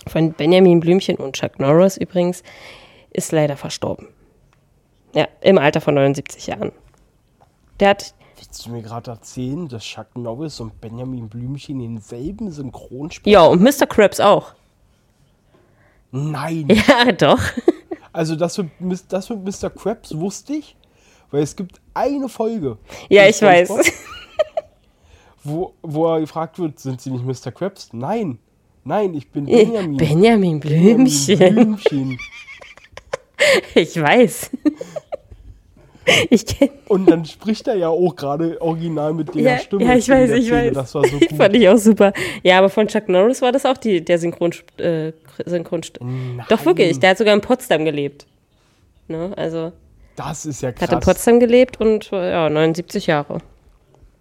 [0.08, 2.42] von Benjamin Blümchen und Chuck Norris übrigens
[3.12, 4.08] ist leider verstorben.
[5.14, 6.72] Ja, im Alter von 79 Jahren.
[7.78, 13.32] Der hat, Willst du mir gerade erzählen, dass Chuck Norris und Benjamin Blümchen denselben Synchronspiel?
[13.32, 13.86] ja, und Mr.
[13.86, 14.52] Krabs auch.
[16.10, 16.68] Nein!
[16.88, 17.40] Ja, doch.
[18.12, 19.70] Also das mit, das mit Mr.
[19.70, 20.76] Krabs wusste ich,
[21.32, 22.78] weil es gibt eine Folge.
[23.08, 23.70] Ja, ich weiß.
[25.44, 27.50] Wo, wo er gefragt wird, sind Sie nicht Mr.
[27.50, 27.88] Krabs?
[27.92, 28.38] Nein.
[28.84, 29.96] Nein, ich bin Benjamin.
[29.96, 31.38] Benjamin Blümchen.
[31.38, 32.18] Blümchen.
[33.74, 34.50] Ich weiß.
[36.30, 39.84] Ich kenne Und dann spricht er ja auch gerade original mit der ja, Stimme.
[39.84, 40.68] ja, ich weiß, ich Szene.
[40.68, 40.74] weiß.
[40.74, 41.32] Das war so gut.
[41.36, 42.12] Fand ich auch super.
[42.44, 45.12] Ja, aber von Chuck Norris war das auch die, der Synchron, äh,
[45.44, 45.80] Synchron
[46.48, 48.26] Doch wirklich, der hat sogar in Potsdam gelebt.
[49.08, 49.32] Ne?
[49.36, 49.72] Also
[50.16, 51.04] Das ist ja hat in krass.
[51.04, 53.38] Potsdam gelebt und ja, 79 Jahre.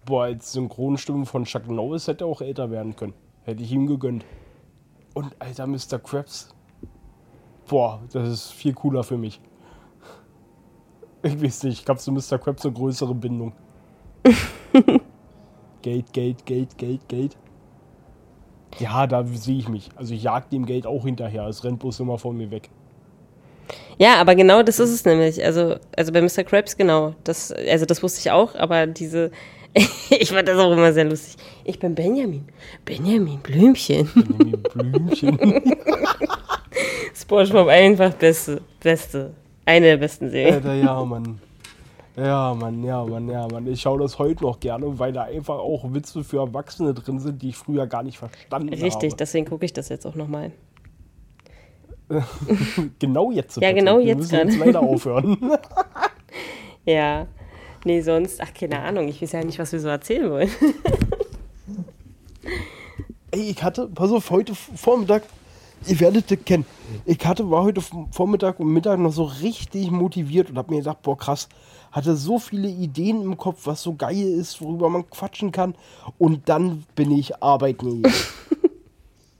[0.04, 3.14] Boah, als Synchronstimme von Chuck Norris hätte er auch älter werden können.
[3.44, 4.24] Hätte ich ihm gegönnt.
[5.14, 5.98] Und alter Mr.
[6.02, 6.54] Krabs.
[7.68, 9.40] Boah, das ist viel cooler für mich.
[11.22, 12.38] Ich weiß nicht, ich glaube zu Mr.
[12.38, 13.52] Krabs eine größere Bindung.
[15.82, 17.36] Geld, Geld, Geld, Geld, Geld.
[18.78, 19.90] Ja, da sehe ich mich.
[19.96, 21.46] Also ich jag dem Geld auch hinterher.
[21.46, 22.70] Es rennt bloß immer vor mir weg.
[23.98, 25.44] Ja, aber genau das ist es nämlich.
[25.44, 26.44] Also, also bei Mr.
[26.44, 27.14] Krabs, genau.
[27.24, 29.30] Das, also das wusste ich auch, aber diese.
[30.10, 31.36] ich fand das auch immer sehr lustig.
[31.64, 32.44] Ich bin Benjamin.
[32.84, 34.10] Benjamin Blümchen.
[34.14, 35.38] Benjamin Blümchen.
[37.14, 39.32] Spongebob einfach beste, beste.
[39.64, 40.56] Eine der besten Serien.
[40.56, 41.38] Alter, ja, Mann.
[42.16, 43.66] Ja, Mann, ja, Mann, ja, Mann.
[43.66, 47.40] Ich schaue das heute noch gerne, weil da einfach auch Witze für Erwachsene drin sind,
[47.40, 49.16] die ich früher gar nicht verstanden Richtig, habe.
[49.16, 50.52] deswegen gucke ich das jetzt auch nochmal.
[52.98, 53.58] Genau jetzt.
[53.58, 54.70] Ja, genau Wir jetzt müssen jetzt gerade.
[54.70, 55.38] leider aufhören.
[56.84, 57.28] Ja.
[57.84, 59.06] Nee, sonst, ach, keine Ahnung.
[59.06, 60.50] Ich weiß ja nicht, was wir so erzählen wollen.
[63.30, 65.22] Ey, ich hatte, pass auf, heute Vormittag,
[65.86, 66.66] ihr werdet das kennen.
[67.06, 71.02] Ich hatte, war heute Vormittag und Mittag noch so richtig motiviert und hab mir gedacht,
[71.02, 71.48] boah, krass,
[71.92, 75.74] hatte so viele Ideen im Kopf, was so geil ist, worüber man quatschen kann.
[76.18, 78.02] Und dann bin ich arbeiten.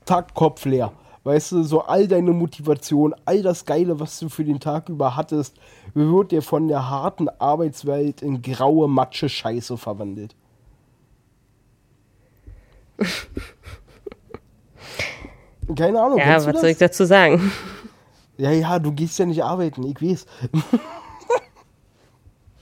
[0.05, 0.93] Tag Kopf leer.
[1.25, 5.15] Weißt du, so all deine Motivation, all das Geile, was du für den Tag über
[5.15, 5.57] hattest,
[5.95, 10.35] wird dir von der harten Arbeitswelt in graue Matsche Scheiße verwandelt.
[15.77, 16.19] Keine Ahnung.
[16.19, 17.53] Ja, was soll ich dazu sagen?
[18.37, 20.27] Ja, ja, du gehst ja nicht arbeiten, ich weiß.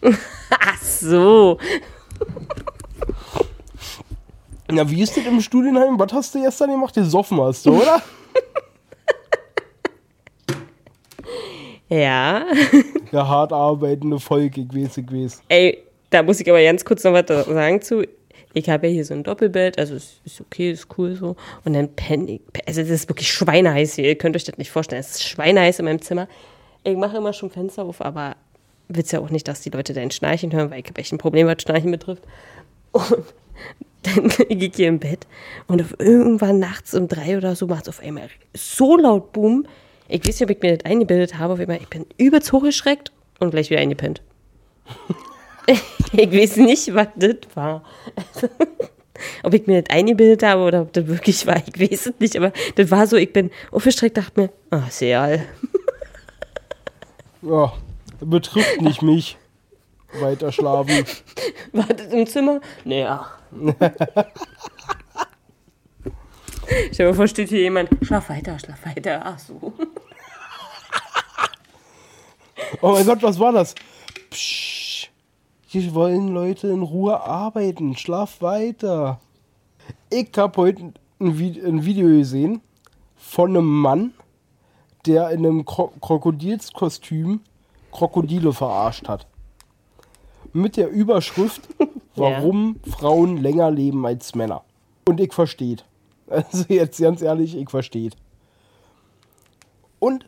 [0.51, 1.59] Ach so.
[4.69, 5.99] Na, wie ist das im Studienheim?
[5.99, 6.95] Was hast du gestern gemacht?
[6.95, 8.03] Gesoffen hast du, oder?
[11.91, 12.47] Ja.
[13.13, 15.43] Ja, hart arbeitende weiß, ich weiß.
[15.49, 18.05] Ey, da muss ich aber ganz kurz noch was sagen zu.
[18.53, 21.37] Ich habe ja hier so ein Doppelbett, also es ist okay, ist cool so.
[21.65, 22.41] Und dann penne ich.
[22.67, 24.07] Also es ist wirklich schweineheiß hier.
[24.07, 25.01] Ihr könnt euch das nicht vorstellen.
[25.01, 26.29] Es ist schweineheiß in meinem Zimmer.
[26.83, 28.37] Ich mache immer schon Fenster auf, aber
[28.89, 31.19] willst ja auch nicht, dass die Leute dein Schnarchen hören, weil ich habe echt ein
[31.19, 32.23] Problem, was Schnarchen betrifft.
[32.93, 33.25] Und
[34.03, 35.27] dann liege ich hier im Bett
[35.67, 39.67] und auf irgendwann nachts um drei oder so macht es auf einmal so laut Boom.
[40.11, 43.13] Ich weiß nicht, ob ich mir das eingebildet habe, auf einmal, ich bin übelst hochgeschreckt
[43.39, 44.23] und gleich wieder eingepennt.
[46.13, 47.85] ich weiß nicht, was das war.
[49.43, 52.37] ob ich mir das eingebildet habe oder ob das wirklich war, ich weiß es nicht,
[52.37, 55.47] aber das war so, ich bin aufgestreckt, dachte mir, ah, ist egal.
[57.43, 57.73] Ja,
[58.21, 59.39] betrifft nicht mich.
[60.21, 61.07] Weiter schlafen.
[61.73, 62.61] War das im Zimmer?
[62.85, 63.31] Naja.
[66.71, 69.23] Stell dir mal vor, steht hier jemand, schlaf weiter, schlaf weiter.
[69.25, 69.73] Ach so.
[72.83, 73.75] Oh mein Gott, was war das?
[74.31, 75.11] Psch,
[75.67, 77.97] hier wollen Leute in Ruhe arbeiten.
[77.97, 79.21] Schlaf weiter.
[80.09, 82.63] Ich habe heute ein, Vi ein Video gesehen
[83.17, 84.15] von einem Mann,
[85.05, 87.41] der in einem Kro Krokodilskostüm
[87.93, 89.27] Krokodile verarscht hat.
[90.53, 91.63] Mit der Überschrift,
[92.15, 94.63] warum Frauen länger leben als Männer.
[95.07, 95.85] Und ich versteht.
[96.31, 98.17] Also jetzt ganz ehrlich, ich versteht.
[99.99, 100.27] Und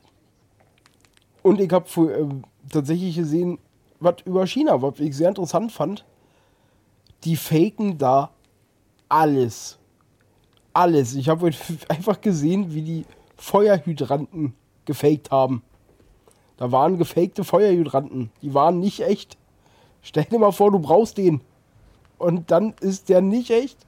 [1.43, 3.59] und ich habe ähm, tatsächlich gesehen,
[4.01, 6.05] was über China, was ich sehr interessant fand.
[7.25, 8.31] Die faken da
[9.09, 9.79] alles.
[10.73, 11.15] Alles.
[11.15, 11.51] Ich habe
[11.89, 13.05] einfach gesehen, wie die
[13.37, 15.63] Feuerhydranten gefaked haben.
[16.57, 18.31] Da waren gefakte Feuerhydranten.
[18.41, 19.37] Die waren nicht echt.
[20.01, 21.41] Stell dir mal vor, du brauchst den.
[22.19, 23.79] Und dann ist der nicht echt.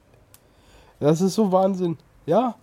[0.99, 1.97] Das ist so Wahnsinn.
[2.25, 2.55] Ja.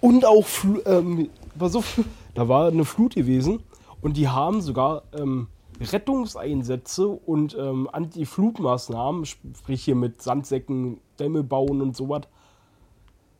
[0.00, 2.00] Und auch, Fl ähm, pass auf,
[2.34, 3.62] da war eine Flut gewesen
[4.00, 5.48] und die haben sogar ähm,
[5.80, 12.22] Rettungseinsätze und ähm, Anti-Flutmaßnahmen, sprich hier mit Sandsäcken, Dämme bauen und sowas,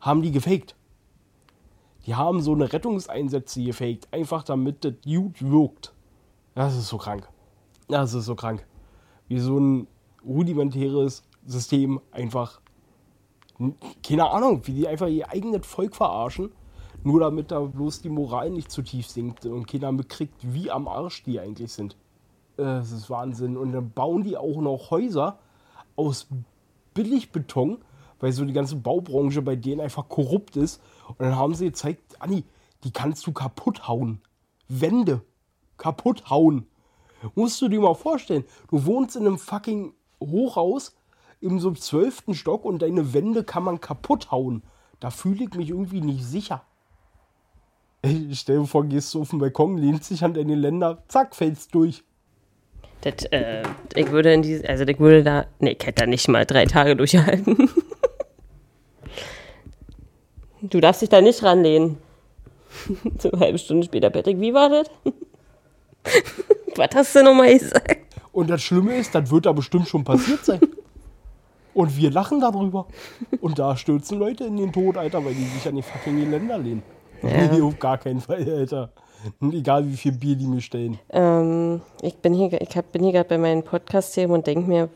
[0.00, 0.74] haben die gefaked.
[2.06, 5.92] Die haben so eine Rettungseinsätze gefaked, einfach damit das gut wirkt.
[6.54, 7.28] Das ist so krank.
[7.88, 8.66] Das ist so krank.
[9.28, 9.86] Wie so ein
[10.24, 12.60] rudimentäres System einfach,
[14.02, 16.52] keine Ahnung, wie die einfach ihr eigenes Volk verarschen,
[17.02, 20.88] nur damit da bloß die Moral nicht zu tief sinkt und keiner mitkriegt, wie am
[20.88, 21.96] Arsch die eigentlich sind.
[22.56, 23.56] Das ist Wahnsinn.
[23.56, 25.38] Und dann bauen die auch noch Häuser
[25.96, 26.26] aus
[26.94, 27.78] Billigbeton,
[28.18, 30.82] weil so die ganze Baubranche bei denen einfach korrupt ist.
[31.08, 32.44] Und dann haben sie gezeigt, Anni,
[32.84, 34.20] die kannst du kaputt hauen.
[34.68, 35.22] Wände
[35.78, 36.66] kaputt hauen.
[37.34, 40.94] Musst du dir mal vorstellen, du wohnst in einem fucking Hochhaus
[41.40, 44.62] im so zwölften Stock und deine Wände kann man kaputt hauen.
[45.00, 46.62] Da fühle ich mich irgendwie nicht sicher.
[48.02, 51.34] Ey, stell dir vor, gehst du auf den Balkon, lehnst dich an deine Länder, zack,
[51.34, 52.02] fällst durch.
[53.02, 53.62] Das, äh,
[53.94, 56.66] ich würde in diese, also ich würde da, nee, ich hätte da nicht mal drei
[56.66, 57.70] Tage durchhalten.
[60.62, 61.98] du darfst dich da nicht ranlehnen.
[63.18, 64.90] so eine halbe Stunde später, Patrick, wie war das?
[66.76, 67.98] Was hast du nochmal gesagt?
[68.32, 70.60] Und das Schlimme ist, das wird da bestimmt schon passiert sein.
[71.74, 72.86] Und wir lachen darüber.
[73.40, 76.58] Und da stürzen Leute in den Tod, Alter, weil die sich an die fucking Länder
[76.58, 76.82] lehnen.
[77.22, 77.52] Ja.
[77.52, 78.90] Nee, auf gar keinen Fall, Alter.
[79.40, 80.98] Egal wie viel Bier die mir stellen.
[81.10, 84.88] Ähm, ich bin hier, ich hab, bin hier gerade bei meinen Podcast-Themen und denke mir,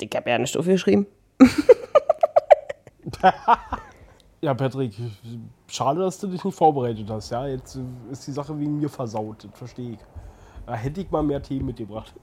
[0.00, 1.06] ich habe ja nicht aufgeschrieben.
[4.40, 4.94] ja, Patrick,
[5.66, 7.30] schade, dass du dich nicht vorbereitet hast.
[7.30, 7.78] Ja, jetzt
[8.10, 9.98] ist die Sache wegen mir versaut, das verstehe ich.
[10.66, 12.14] Da hätte ich mal mehr Themen mitgebracht.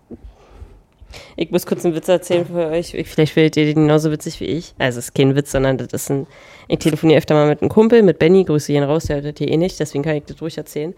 [1.36, 2.96] Ich muss kurz einen Witz erzählen für euch.
[3.06, 4.74] Vielleicht findet ihr den genauso witzig wie ich.
[4.78, 6.28] Also es ist kein Witz, sondern das ist ein.
[6.68, 9.34] Ich telefoniere öfter mal mit einem Kumpel, mit Benny, grüße ihn raus, der hört das
[9.38, 10.96] hier eh nicht, deswegen kann ich das ruhig erzählen.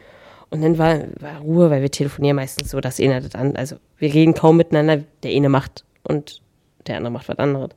[0.49, 3.56] Und dann war, war Ruhe, weil wir telefonieren meistens so, dass einer das an.
[3.58, 6.41] Also wir reden kaum miteinander, der eine macht und
[6.88, 7.71] der andere macht was anderes.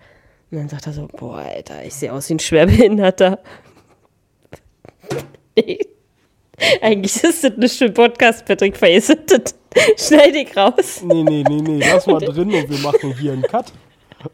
[0.51, 3.41] Und dann sagt er so, boah, Alter, ich sehe aus wie ein Schwerbehinderter.
[6.81, 9.55] Eigentlich ist das nicht für ein Podcast, Patrick, vergessen das.
[9.97, 11.03] Schnell dich raus.
[11.03, 13.73] Nee, nee, nee, nee, lass mal drin und wir machen hier einen Cut.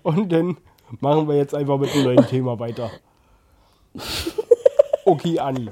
[0.02, 0.56] Und dann
[1.00, 2.90] machen wir jetzt einfach mit einem neuen Thema weiter.
[5.08, 5.70] Okay, Anni.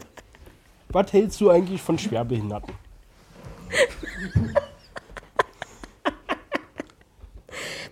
[0.91, 2.73] Was hältst du eigentlich von Schwerbehinderten?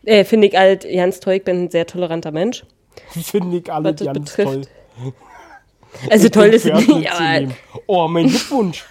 [0.05, 1.35] Äh, Finde ich halt ganz toll.
[1.35, 2.65] Ich bin ein sehr toleranter Mensch.
[3.11, 4.69] Finde ich alle ganz betrifft.
[5.01, 5.13] toll.
[6.11, 7.53] Also toll ist es nicht, aber...
[7.89, 8.85] Oh, mein Glückwunsch.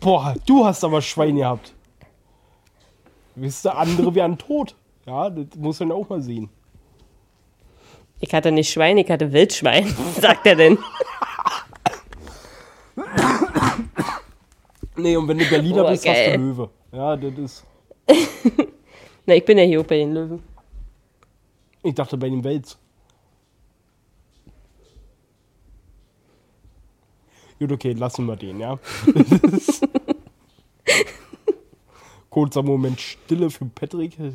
[0.00, 1.74] Boah, du hast aber Schwein gehabt.
[3.34, 4.74] Wisst ihr, andere wären tot.
[5.06, 6.50] Ja, das muss man auch mal sehen.
[8.20, 9.86] Ich hatte nicht Schwein, ich hatte Wildschwein,
[10.20, 10.78] sagt er denn.
[14.96, 16.26] nee, und wenn du Berliner oh, bist, geil.
[16.26, 16.70] hast du Löwe.
[16.92, 17.64] Ja, das ist.
[19.26, 20.42] Na, ich bin ja hier auch bei den Löwen.
[21.82, 22.76] Ich dachte bei den Wels.
[27.58, 28.78] Gut, okay, lassen wir den, ja.
[32.30, 34.16] Kurzer Moment Stille für Patrick.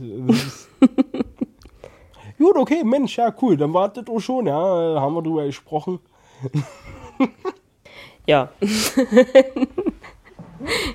[2.38, 3.56] Gut, okay, Mensch, ja, cool.
[3.56, 4.56] Dann wartet auch schon, ja.
[4.56, 6.00] Haben wir drüber gesprochen.
[8.28, 8.50] ja.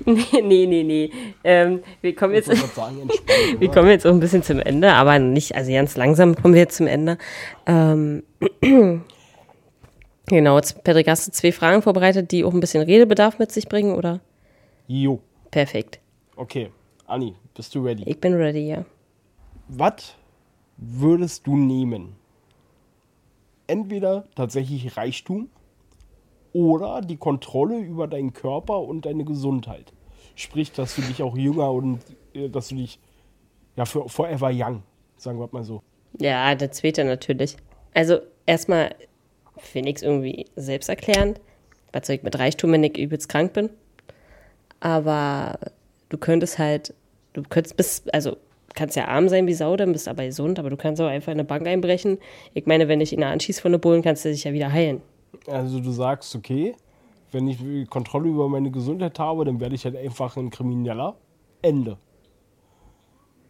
[0.05, 1.11] nee, nee, nee, nee.
[1.43, 3.09] Ähm, wir kommen jetzt, sagen,
[3.57, 6.61] wir kommen jetzt auch ein bisschen zum Ende, aber nicht, also ganz langsam kommen wir
[6.61, 7.17] jetzt zum Ende.
[7.65, 8.21] Ähm,
[10.29, 13.67] Genau, jetzt, Patrick, hast du zwei Fragen vorbereitet, die auch ein bisschen Redebedarf mit sich
[13.67, 14.19] bringen, oder?
[14.87, 15.21] Jo.
[15.49, 15.99] Perfekt.
[16.35, 16.69] Okay,
[17.07, 18.03] Anni, bist du ready?
[18.05, 18.85] Ich bin ready, ja.
[19.67, 20.15] Was
[20.77, 22.15] würdest du nehmen?
[23.67, 25.49] Entweder tatsächlich Reichtum
[26.53, 29.93] oder die Kontrolle über deinen Körper und deine Gesundheit.
[30.35, 31.99] Sprich, dass du dich auch jünger und
[32.33, 32.99] äh, dass du dich
[33.75, 34.83] ja für forever young,
[35.17, 35.81] sagen wir mal so.
[36.19, 37.57] Ja, der zweite natürlich.
[37.93, 38.95] Also erstmal
[39.61, 41.39] finde ich es irgendwie selbsterklärend.
[41.91, 43.69] Was soll ich mit Reichtum, wenn ich übelst krank bin?
[44.79, 45.59] Aber
[46.09, 46.93] du könntest halt,
[47.33, 48.37] du könntest bis, also
[48.75, 51.07] kannst ja arm sein wie Sau, dann bist du aber gesund, aber du kannst auch
[51.07, 52.17] einfach in eine Bank einbrechen.
[52.53, 55.01] Ich meine, wenn ich ihn anschießt von der Bullen, kannst du dich ja wieder heilen.
[55.47, 56.75] Also du sagst, okay,
[57.31, 61.15] wenn ich Kontrolle über meine Gesundheit habe, dann werde ich halt einfach ein Krimineller.
[61.61, 61.97] Ende.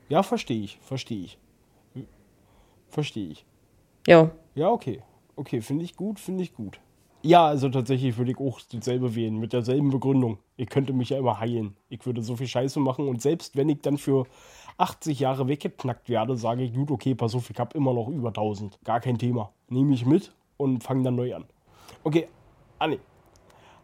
[0.09, 1.37] Ja, verstehe ich, verstehe ich.
[2.89, 3.45] Verstehe ich.
[4.07, 4.31] Ja.
[4.55, 5.01] Ja, okay.
[5.39, 6.81] Okay, finde ich gut, finde ich gut.
[7.21, 10.37] Ja, also tatsächlich würde ich auch dasselbe wählen, mit derselben Begründung.
[10.57, 11.77] Ich könnte mich ja immer heilen.
[11.87, 14.25] Ich würde so viel Scheiße machen und selbst wenn ich dann für
[14.77, 18.27] 80 Jahre weggeknackt werde, sage ich, gut, okay, pass auf, ich habe immer noch über
[18.29, 18.79] 1000.
[18.83, 19.53] Gar kein Thema.
[19.69, 21.45] Nehme ich mit und fange dann neu an.
[22.03, 22.27] Okay,
[22.77, 22.99] Anni,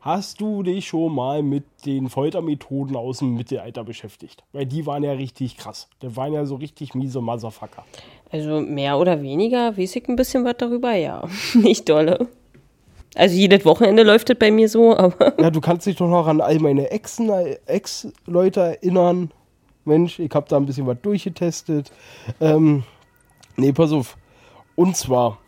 [0.05, 4.43] hast du dich schon mal mit den Foltermethoden aus dem Mittelalter beschäftigt?
[4.53, 5.89] Weil die waren ja richtig krass.
[6.03, 7.83] Die waren ja so richtig miese Motherfucker.
[8.31, 11.27] Also mehr oder weniger weiß ich ein bisschen was darüber, ja.
[11.55, 12.29] Nicht dolle.
[13.15, 15.33] Also jedes Wochenende läuft das bei mir so, aber.
[15.41, 17.29] Ja, du kannst dich doch noch an all meine Exen,
[17.65, 19.31] Ex-Leute erinnern.
[19.85, 21.91] Mensch, ich habe da ein bisschen was durchgetestet.
[22.39, 22.83] Ähm,
[23.55, 24.17] nee, pass auf.
[24.75, 25.39] Und zwar,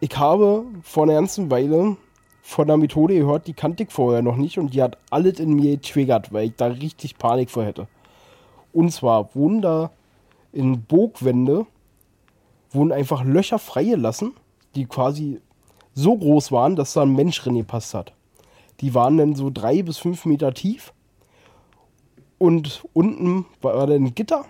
[0.00, 1.96] ich habe vor einer ganzen Weile
[2.42, 5.54] von einer Methode gehört, die kannte ich vorher noch nicht und die hat alles in
[5.54, 7.86] mir getriggert, weil ich da richtig Panik vor hätte.
[8.72, 9.90] Und zwar wurden da
[10.52, 11.66] in Bogwände
[12.72, 14.32] wurden einfach Löcher freigelassen,
[14.74, 15.40] die quasi
[15.94, 18.12] so groß waren, dass da ein Mensch drin gepasst hat.
[18.80, 20.92] Die waren dann so drei bis fünf Meter tief.
[22.38, 24.46] Und unten war dann ein Gitter.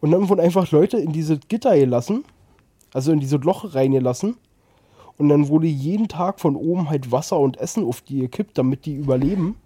[0.00, 2.24] Und dann wurden einfach Leute in diese Gitter gelassen.
[2.92, 4.36] Also in diese Loch reingelassen.
[5.18, 8.84] Und dann wurde jeden Tag von oben halt Wasser und Essen auf die gekippt, damit
[8.84, 9.56] die überleben.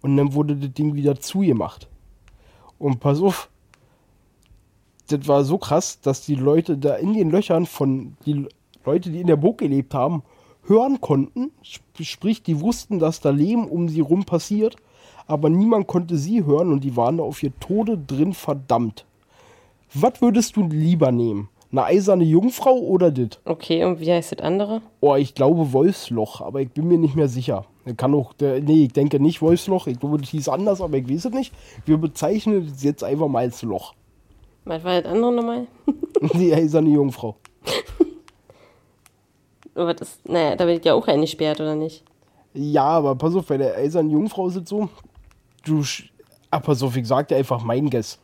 [0.00, 1.88] Und dann wurde das Ding wieder zugemacht.
[2.78, 3.50] Und pass auf,
[5.08, 8.46] das war so krass, dass die Leute da in den Löchern von die
[8.84, 10.22] Leute, die in der Burg gelebt haben,
[10.64, 11.50] hören konnten.
[12.00, 14.76] Sprich, die wussten, dass da Leben um sie rum passiert,
[15.26, 19.06] aber niemand konnte sie hören und die waren da auf ihr Tode drin verdammt.
[19.94, 21.48] Was würdest du lieber nehmen?
[21.72, 23.40] Eine eiserne Jungfrau oder dit?
[23.46, 24.82] Okay, und wie heißt das andere?
[25.00, 27.64] Oh, ich glaube Wolfsloch, aber ich bin mir nicht mehr sicher.
[27.96, 29.86] Kann auch, nee, ich denke nicht Wolfsloch.
[29.86, 31.54] Ich glaube, das hieß anders, aber ich weiß es nicht.
[31.86, 33.94] Wir bezeichnen es jetzt einfach mal als Loch.
[34.66, 35.66] Was war das andere nochmal?
[36.34, 37.36] Die eiserne Jungfrau.
[39.74, 42.04] Aber das, naja, da wird ja auch eingesperrt, oder nicht?
[42.52, 44.90] Ja, aber pass auf, bei der eisernen Jungfrau ist es so,
[45.64, 45.82] du,
[46.50, 48.18] ach, pass auf, ich sag dir einfach mein Guess.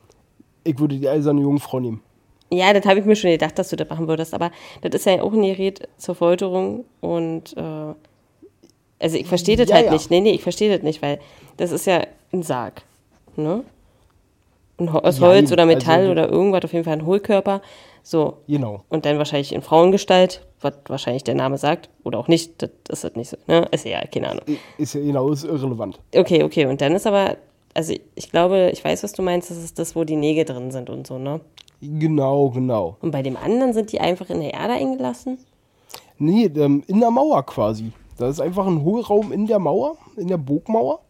[0.64, 2.02] Ich würde die eiserne Jungfrau nehmen.
[2.50, 5.06] Ja, das habe ich mir schon gedacht, dass du das machen würdest, aber das ist
[5.06, 7.94] ja auch ein Gerät zur Folterung und äh,
[9.00, 9.92] also ich verstehe das ja, halt ja.
[9.92, 10.10] nicht.
[10.10, 11.20] Nee, nee, ich verstehe das nicht, weil
[11.56, 12.82] das ist ja ein Sarg.
[13.36, 13.64] Ne?
[14.86, 17.62] aus Holz ja, oder Metall also, oder irgendwas, auf jeden Fall ein Hohlkörper.
[18.02, 18.38] So.
[18.46, 18.84] Genau.
[18.88, 21.90] Und dann wahrscheinlich in Frauengestalt, was wahrscheinlich der Name sagt.
[22.04, 23.36] Oder auch nicht, das ist halt nicht so.
[23.46, 23.66] Ne?
[23.72, 24.44] Ist ja, keine Ahnung.
[24.78, 25.98] Ist ja genau, ist irrelevant.
[26.14, 26.66] Okay, okay.
[26.66, 27.36] Und dann ist aber,
[27.74, 30.70] also ich glaube, ich weiß, was du meinst, das ist das, wo die Nägel drin
[30.70, 31.40] sind und so, ne?
[31.80, 32.96] Genau, genau.
[33.00, 35.38] Und bei dem anderen sind die einfach in der Erde eingelassen?
[36.18, 37.92] Nee, ähm, in der Mauer quasi.
[38.16, 41.00] Da ist einfach ein Hohlraum in der Mauer, in der Burgmauer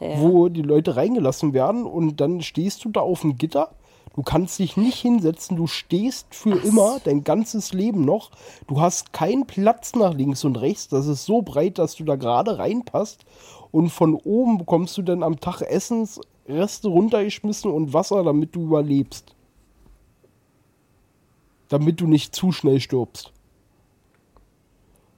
[0.00, 0.20] ja.
[0.20, 3.70] wo die Leute reingelassen werden und dann stehst du da auf dem Gitter.
[4.14, 6.64] Du kannst dich nicht hinsetzen, du stehst für Ach.
[6.64, 8.30] immer, dein ganzes Leben noch.
[8.66, 10.88] Du hast keinen Platz nach links und rechts.
[10.88, 13.26] Das ist so breit, dass du da gerade reinpasst.
[13.72, 19.35] Und von oben bekommst du dann am Tag Essensreste runtergeschmissen und Wasser, damit du überlebst.
[21.68, 23.32] Damit du nicht zu schnell stirbst.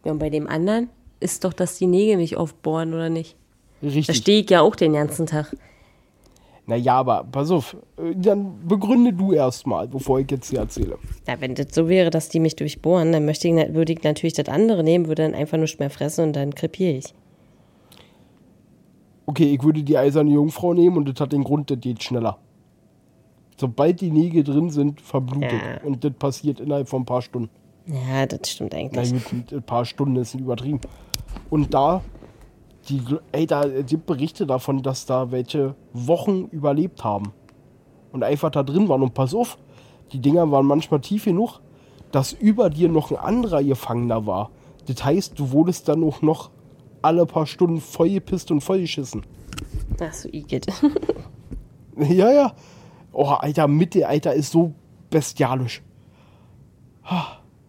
[0.05, 0.89] Ja, und bei dem anderen
[1.21, 3.37] ist doch, dass die Nägel nicht aufbohren, oder nicht?
[3.83, 4.07] Richtig.
[4.07, 5.55] Da stehe ich ja auch den ganzen Tag.
[6.67, 7.77] Naja, aber pass auf,
[8.15, 10.99] dann begründe du erstmal, bevor ich jetzt hier erzähle.
[11.27, 14.35] Ja, wenn das so wäre, dass die mich durchbohren, dann möchte ich, würde ich natürlich
[14.35, 17.15] das andere nehmen, würde dann einfach nicht mehr fressen und dann krepiere ich.
[19.25, 22.39] Okay, ich würde die eiserne Jungfrau nehmen und das hat den Grund, das geht schneller.
[23.59, 25.53] Sobald die Nägel drin sind, verblutet.
[25.53, 25.85] Ja.
[25.85, 27.51] Und das passiert innerhalb von ein paar Stunden.
[27.87, 29.13] Ja, das stimmt eigentlich.
[29.13, 30.81] Na gut, ein paar Stunden ist übertrieben.
[31.51, 32.03] Und da
[32.89, 37.33] die, ey, da gibt Berichte davon, dass da welche Wochen überlebt haben.
[38.13, 39.03] Und einfach da drin waren.
[39.03, 39.59] Und pass auf,
[40.13, 41.61] die Dinger waren manchmal tief genug,
[42.13, 44.51] dass über dir noch ein anderer Gefangener war.
[44.87, 46.51] Das heißt, du wurdest dann auch noch
[47.03, 49.23] alle paar Stunden voll gepisst und voll geschissen.
[50.01, 50.67] Ach so, Igitt.
[51.99, 52.53] ja, ja.
[53.13, 54.73] Oh, Alter, Mittelalter ist so
[55.11, 55.83] bestialisch.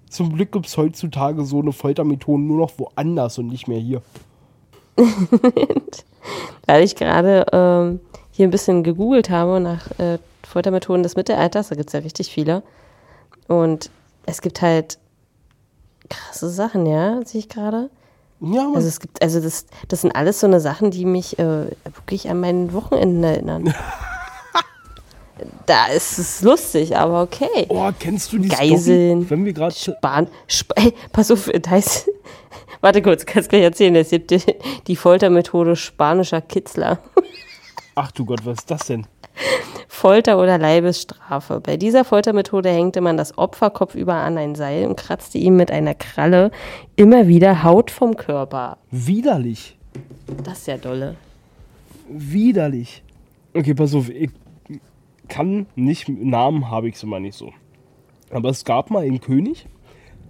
[0.10, 4.02] Zum Glück gibt es heutzutage so eine Foltermethode nur noch woanders und nicht mehr hier.
[6.65, 7.99] Weil ich gerade ähm,
[8.32, 12.30] hier ein bisschen gegoogelt habe nach äh, Foltermethoden des Mittelalters, da gibt es ja richtig
[12.32, 12.63] viele.
[13.47, 13.91] Und
[14.25, 14.99] es gibt halt
[16.10, 17.89] krasse Sachen, ja, sehe ich gerade.
[18.41, 21.65] Ja, also es gibt, also das, das sind alles so eine Sachen, die mich äh,
[21.84, 23.73] wirklich an meinen Wochenenden erinnern.
[25.65, 27.65] da ist es lustig, aber okay.
[27.69, 29.29] Oh, kennst du die Geiseln, Story?
[29.29, 32.10] Wenn wir gerade Span, Sp hey, pass auf, da ist,
[32.81, 33.96] Warte kurz, kannst gleich erzählen.
[33.96, 34.42] Es gibt die,
[34.87, 37.00] die Foltermethode spanischer Kitzler.
[37.96, 39.06] Ach du Gott, was ist das denn?
[39.87, 41.60] Folter oder Leibesstrafe.
[41.60, 45.71] Bei dieser Foltermethode hängte man das Opfer kopfüber an ein Seil und kratzte ihm mit
[45.71, 46.52] einer Kralle
[46.96, 48.77] immer wieder Haut vom Körper.
[48.92, 49.77] Widerlich.
[50.44, 51.15] Das ist ja dolle.
[52.08, 53.04] Widerlich.
[53.54, 54.29] Okay, pass auf, ich
[55.30, 57.54] kann nicht, Namen habe ich so mal nicht so.
[58.32, 59.67] Aber es gab mal einen König,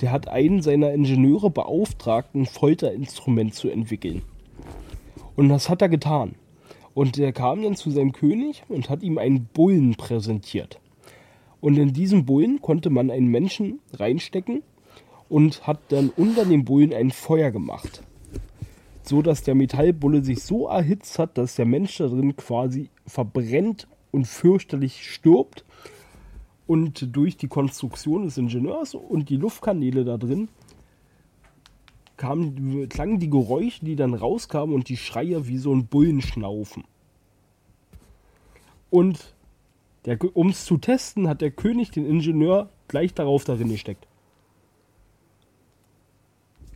[0.01, 4.21] der hat einen seiner Ingenieure beauftragt, ein Folterinstrument zu entwickeln.
[5.35, 6.35] Und das hat er getan.
[6.93, 10.79] Und der kam dann zu seinem König und hat ihm einen Bullen präsentiert.
[11.61, 14.63] Und in diesen Bullen konnte man einen Menschen reinstecken
[15.27, 18.03] und hat dann unter dem Bullen ein Feuer gemacht.
[19.03, 23.87] So dass der Metallbulle sich so erhitzt hat, dass der Mensch da drin quasi verbrennt
[24.11, 25.65] und fürchterlich stirbt.
[26.67, 30.49] Und durch die Konstruktion des Ingenieurs und die Luftkanäle da drin
[32.17, 36.83] kamen, klangen die Geräusche, die dann rauskamen und die Schreie wie so ein Bullenschnaufen.
[38.91, 39.33] Und
[40.33, 44.07] um es zu testen, hat der König den Ingenieur gleich darauf darin gesteckt.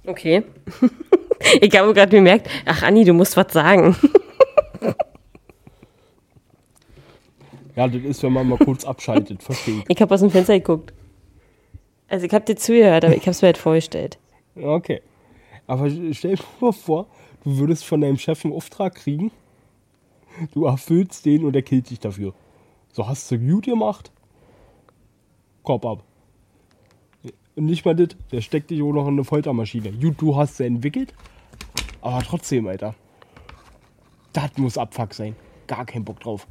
[0.05, 0.43] Okay.
[1.61, 3.95] ich habe gerade bemerkt, ach Anni, du musst was sagen.
[7.75, 9.83] ja, das ist, wenn man mal kurz abschaltet, verstehe ich.
[9.87, 10.93] Ich habe aus dem Fenster geguckt.
[12.07, 14.19] Also ich habe dir zugehört, aber ich habe es mir halt vorgestellt.
[14.55, 15.01] Okay.
[15.65, 17.07] Aber stell dir mal vor,
[17.43, 19.31] du würdest von deinem Chef einen Auftrag kriegen,
[20.53, 22.33] du erfüllst den und er killt dich dafür.
[22.91, 24.11] So hast du gut gemacht,
[25.63, 26.03] Kopf ab.
[27.55, 29.93] Und nicht mal das, der steckt dich auch noch in eine Foltermaschine.
[29.93, 31.13] Gut, du hast sie entwickelt,
[32.01, 32.93] aber trotzdem, Alter.
[34.33, 35.35] Das muss Abfuck sein.
[35.67, 36.47] Gar kein Bock drauf.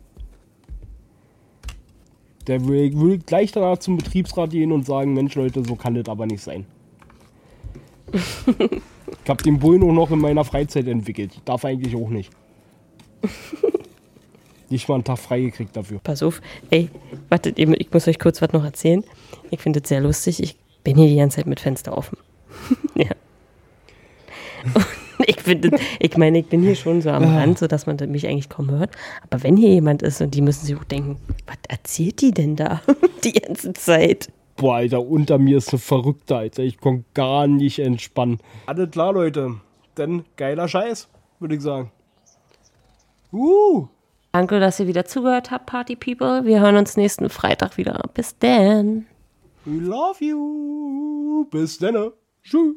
[2.47, 6.26] Der will, gleich danach zum Betriebsrat gehen und sagen, Mensch Leute, so kann das aber
[6.26, 6.66] nicht sein.
[8.12, 11.40] ich habe den Bullen auch noch in meiner Freizeit entwickelt.
[11.45, 12.30] Darf eigentlich auch nicht.
[14.70, 16.01] nicht mal einen Tag freigekriegt dafür.
[16.03, 16.40] Pass auf,
[16.70, 16.90] ey,
[17.28, 19.05] wartet eben, ich muss euch kurz was noch erzählen.
[19.51, 20.43] Ich finde es sehr lustig.
[20.43, 22.18] Ich bin hier die ganze Zeit mit Fenster offen.
[22.97, 23.11] ja.
[25.43, 28.49] Ich finde, ich meine, ich bin hier schon so am Rand, sodass man mich eigentlich
[28.49, 28.90] kaum hört.
[29.28, 31.16] Aber wenn hier jemand ist und die müssen sich auch denken,
[31.47, 32.80] was erzählt die denn da
[33.24, 34.30] die ganze Zeit?
[34.57, 36.62] Boah, Alter, unter mir ist eine Verrückte, Alter.
[36.62, 38.38] Ich kann gar nicht entspannen.
[38.66, 39.57] Alles klar, Leute.
[39.97, 41.09] Denn geiler Scheiß,
[41.40, 41.90] würde ich sagen.
[43.32, 43.88] Uh.
[44.30, 46.45] Danke, dass ihr wieder zugehört habt, Party People.
[46.45, 48.01] Wir hören uns nächsten Freitag wieder.
[48.14, 49.07] Bis dann.
[49.64, 51.47] We love you.
[51.51, 52.12] Bis dann.
[52.43, 52.76] Tschüss.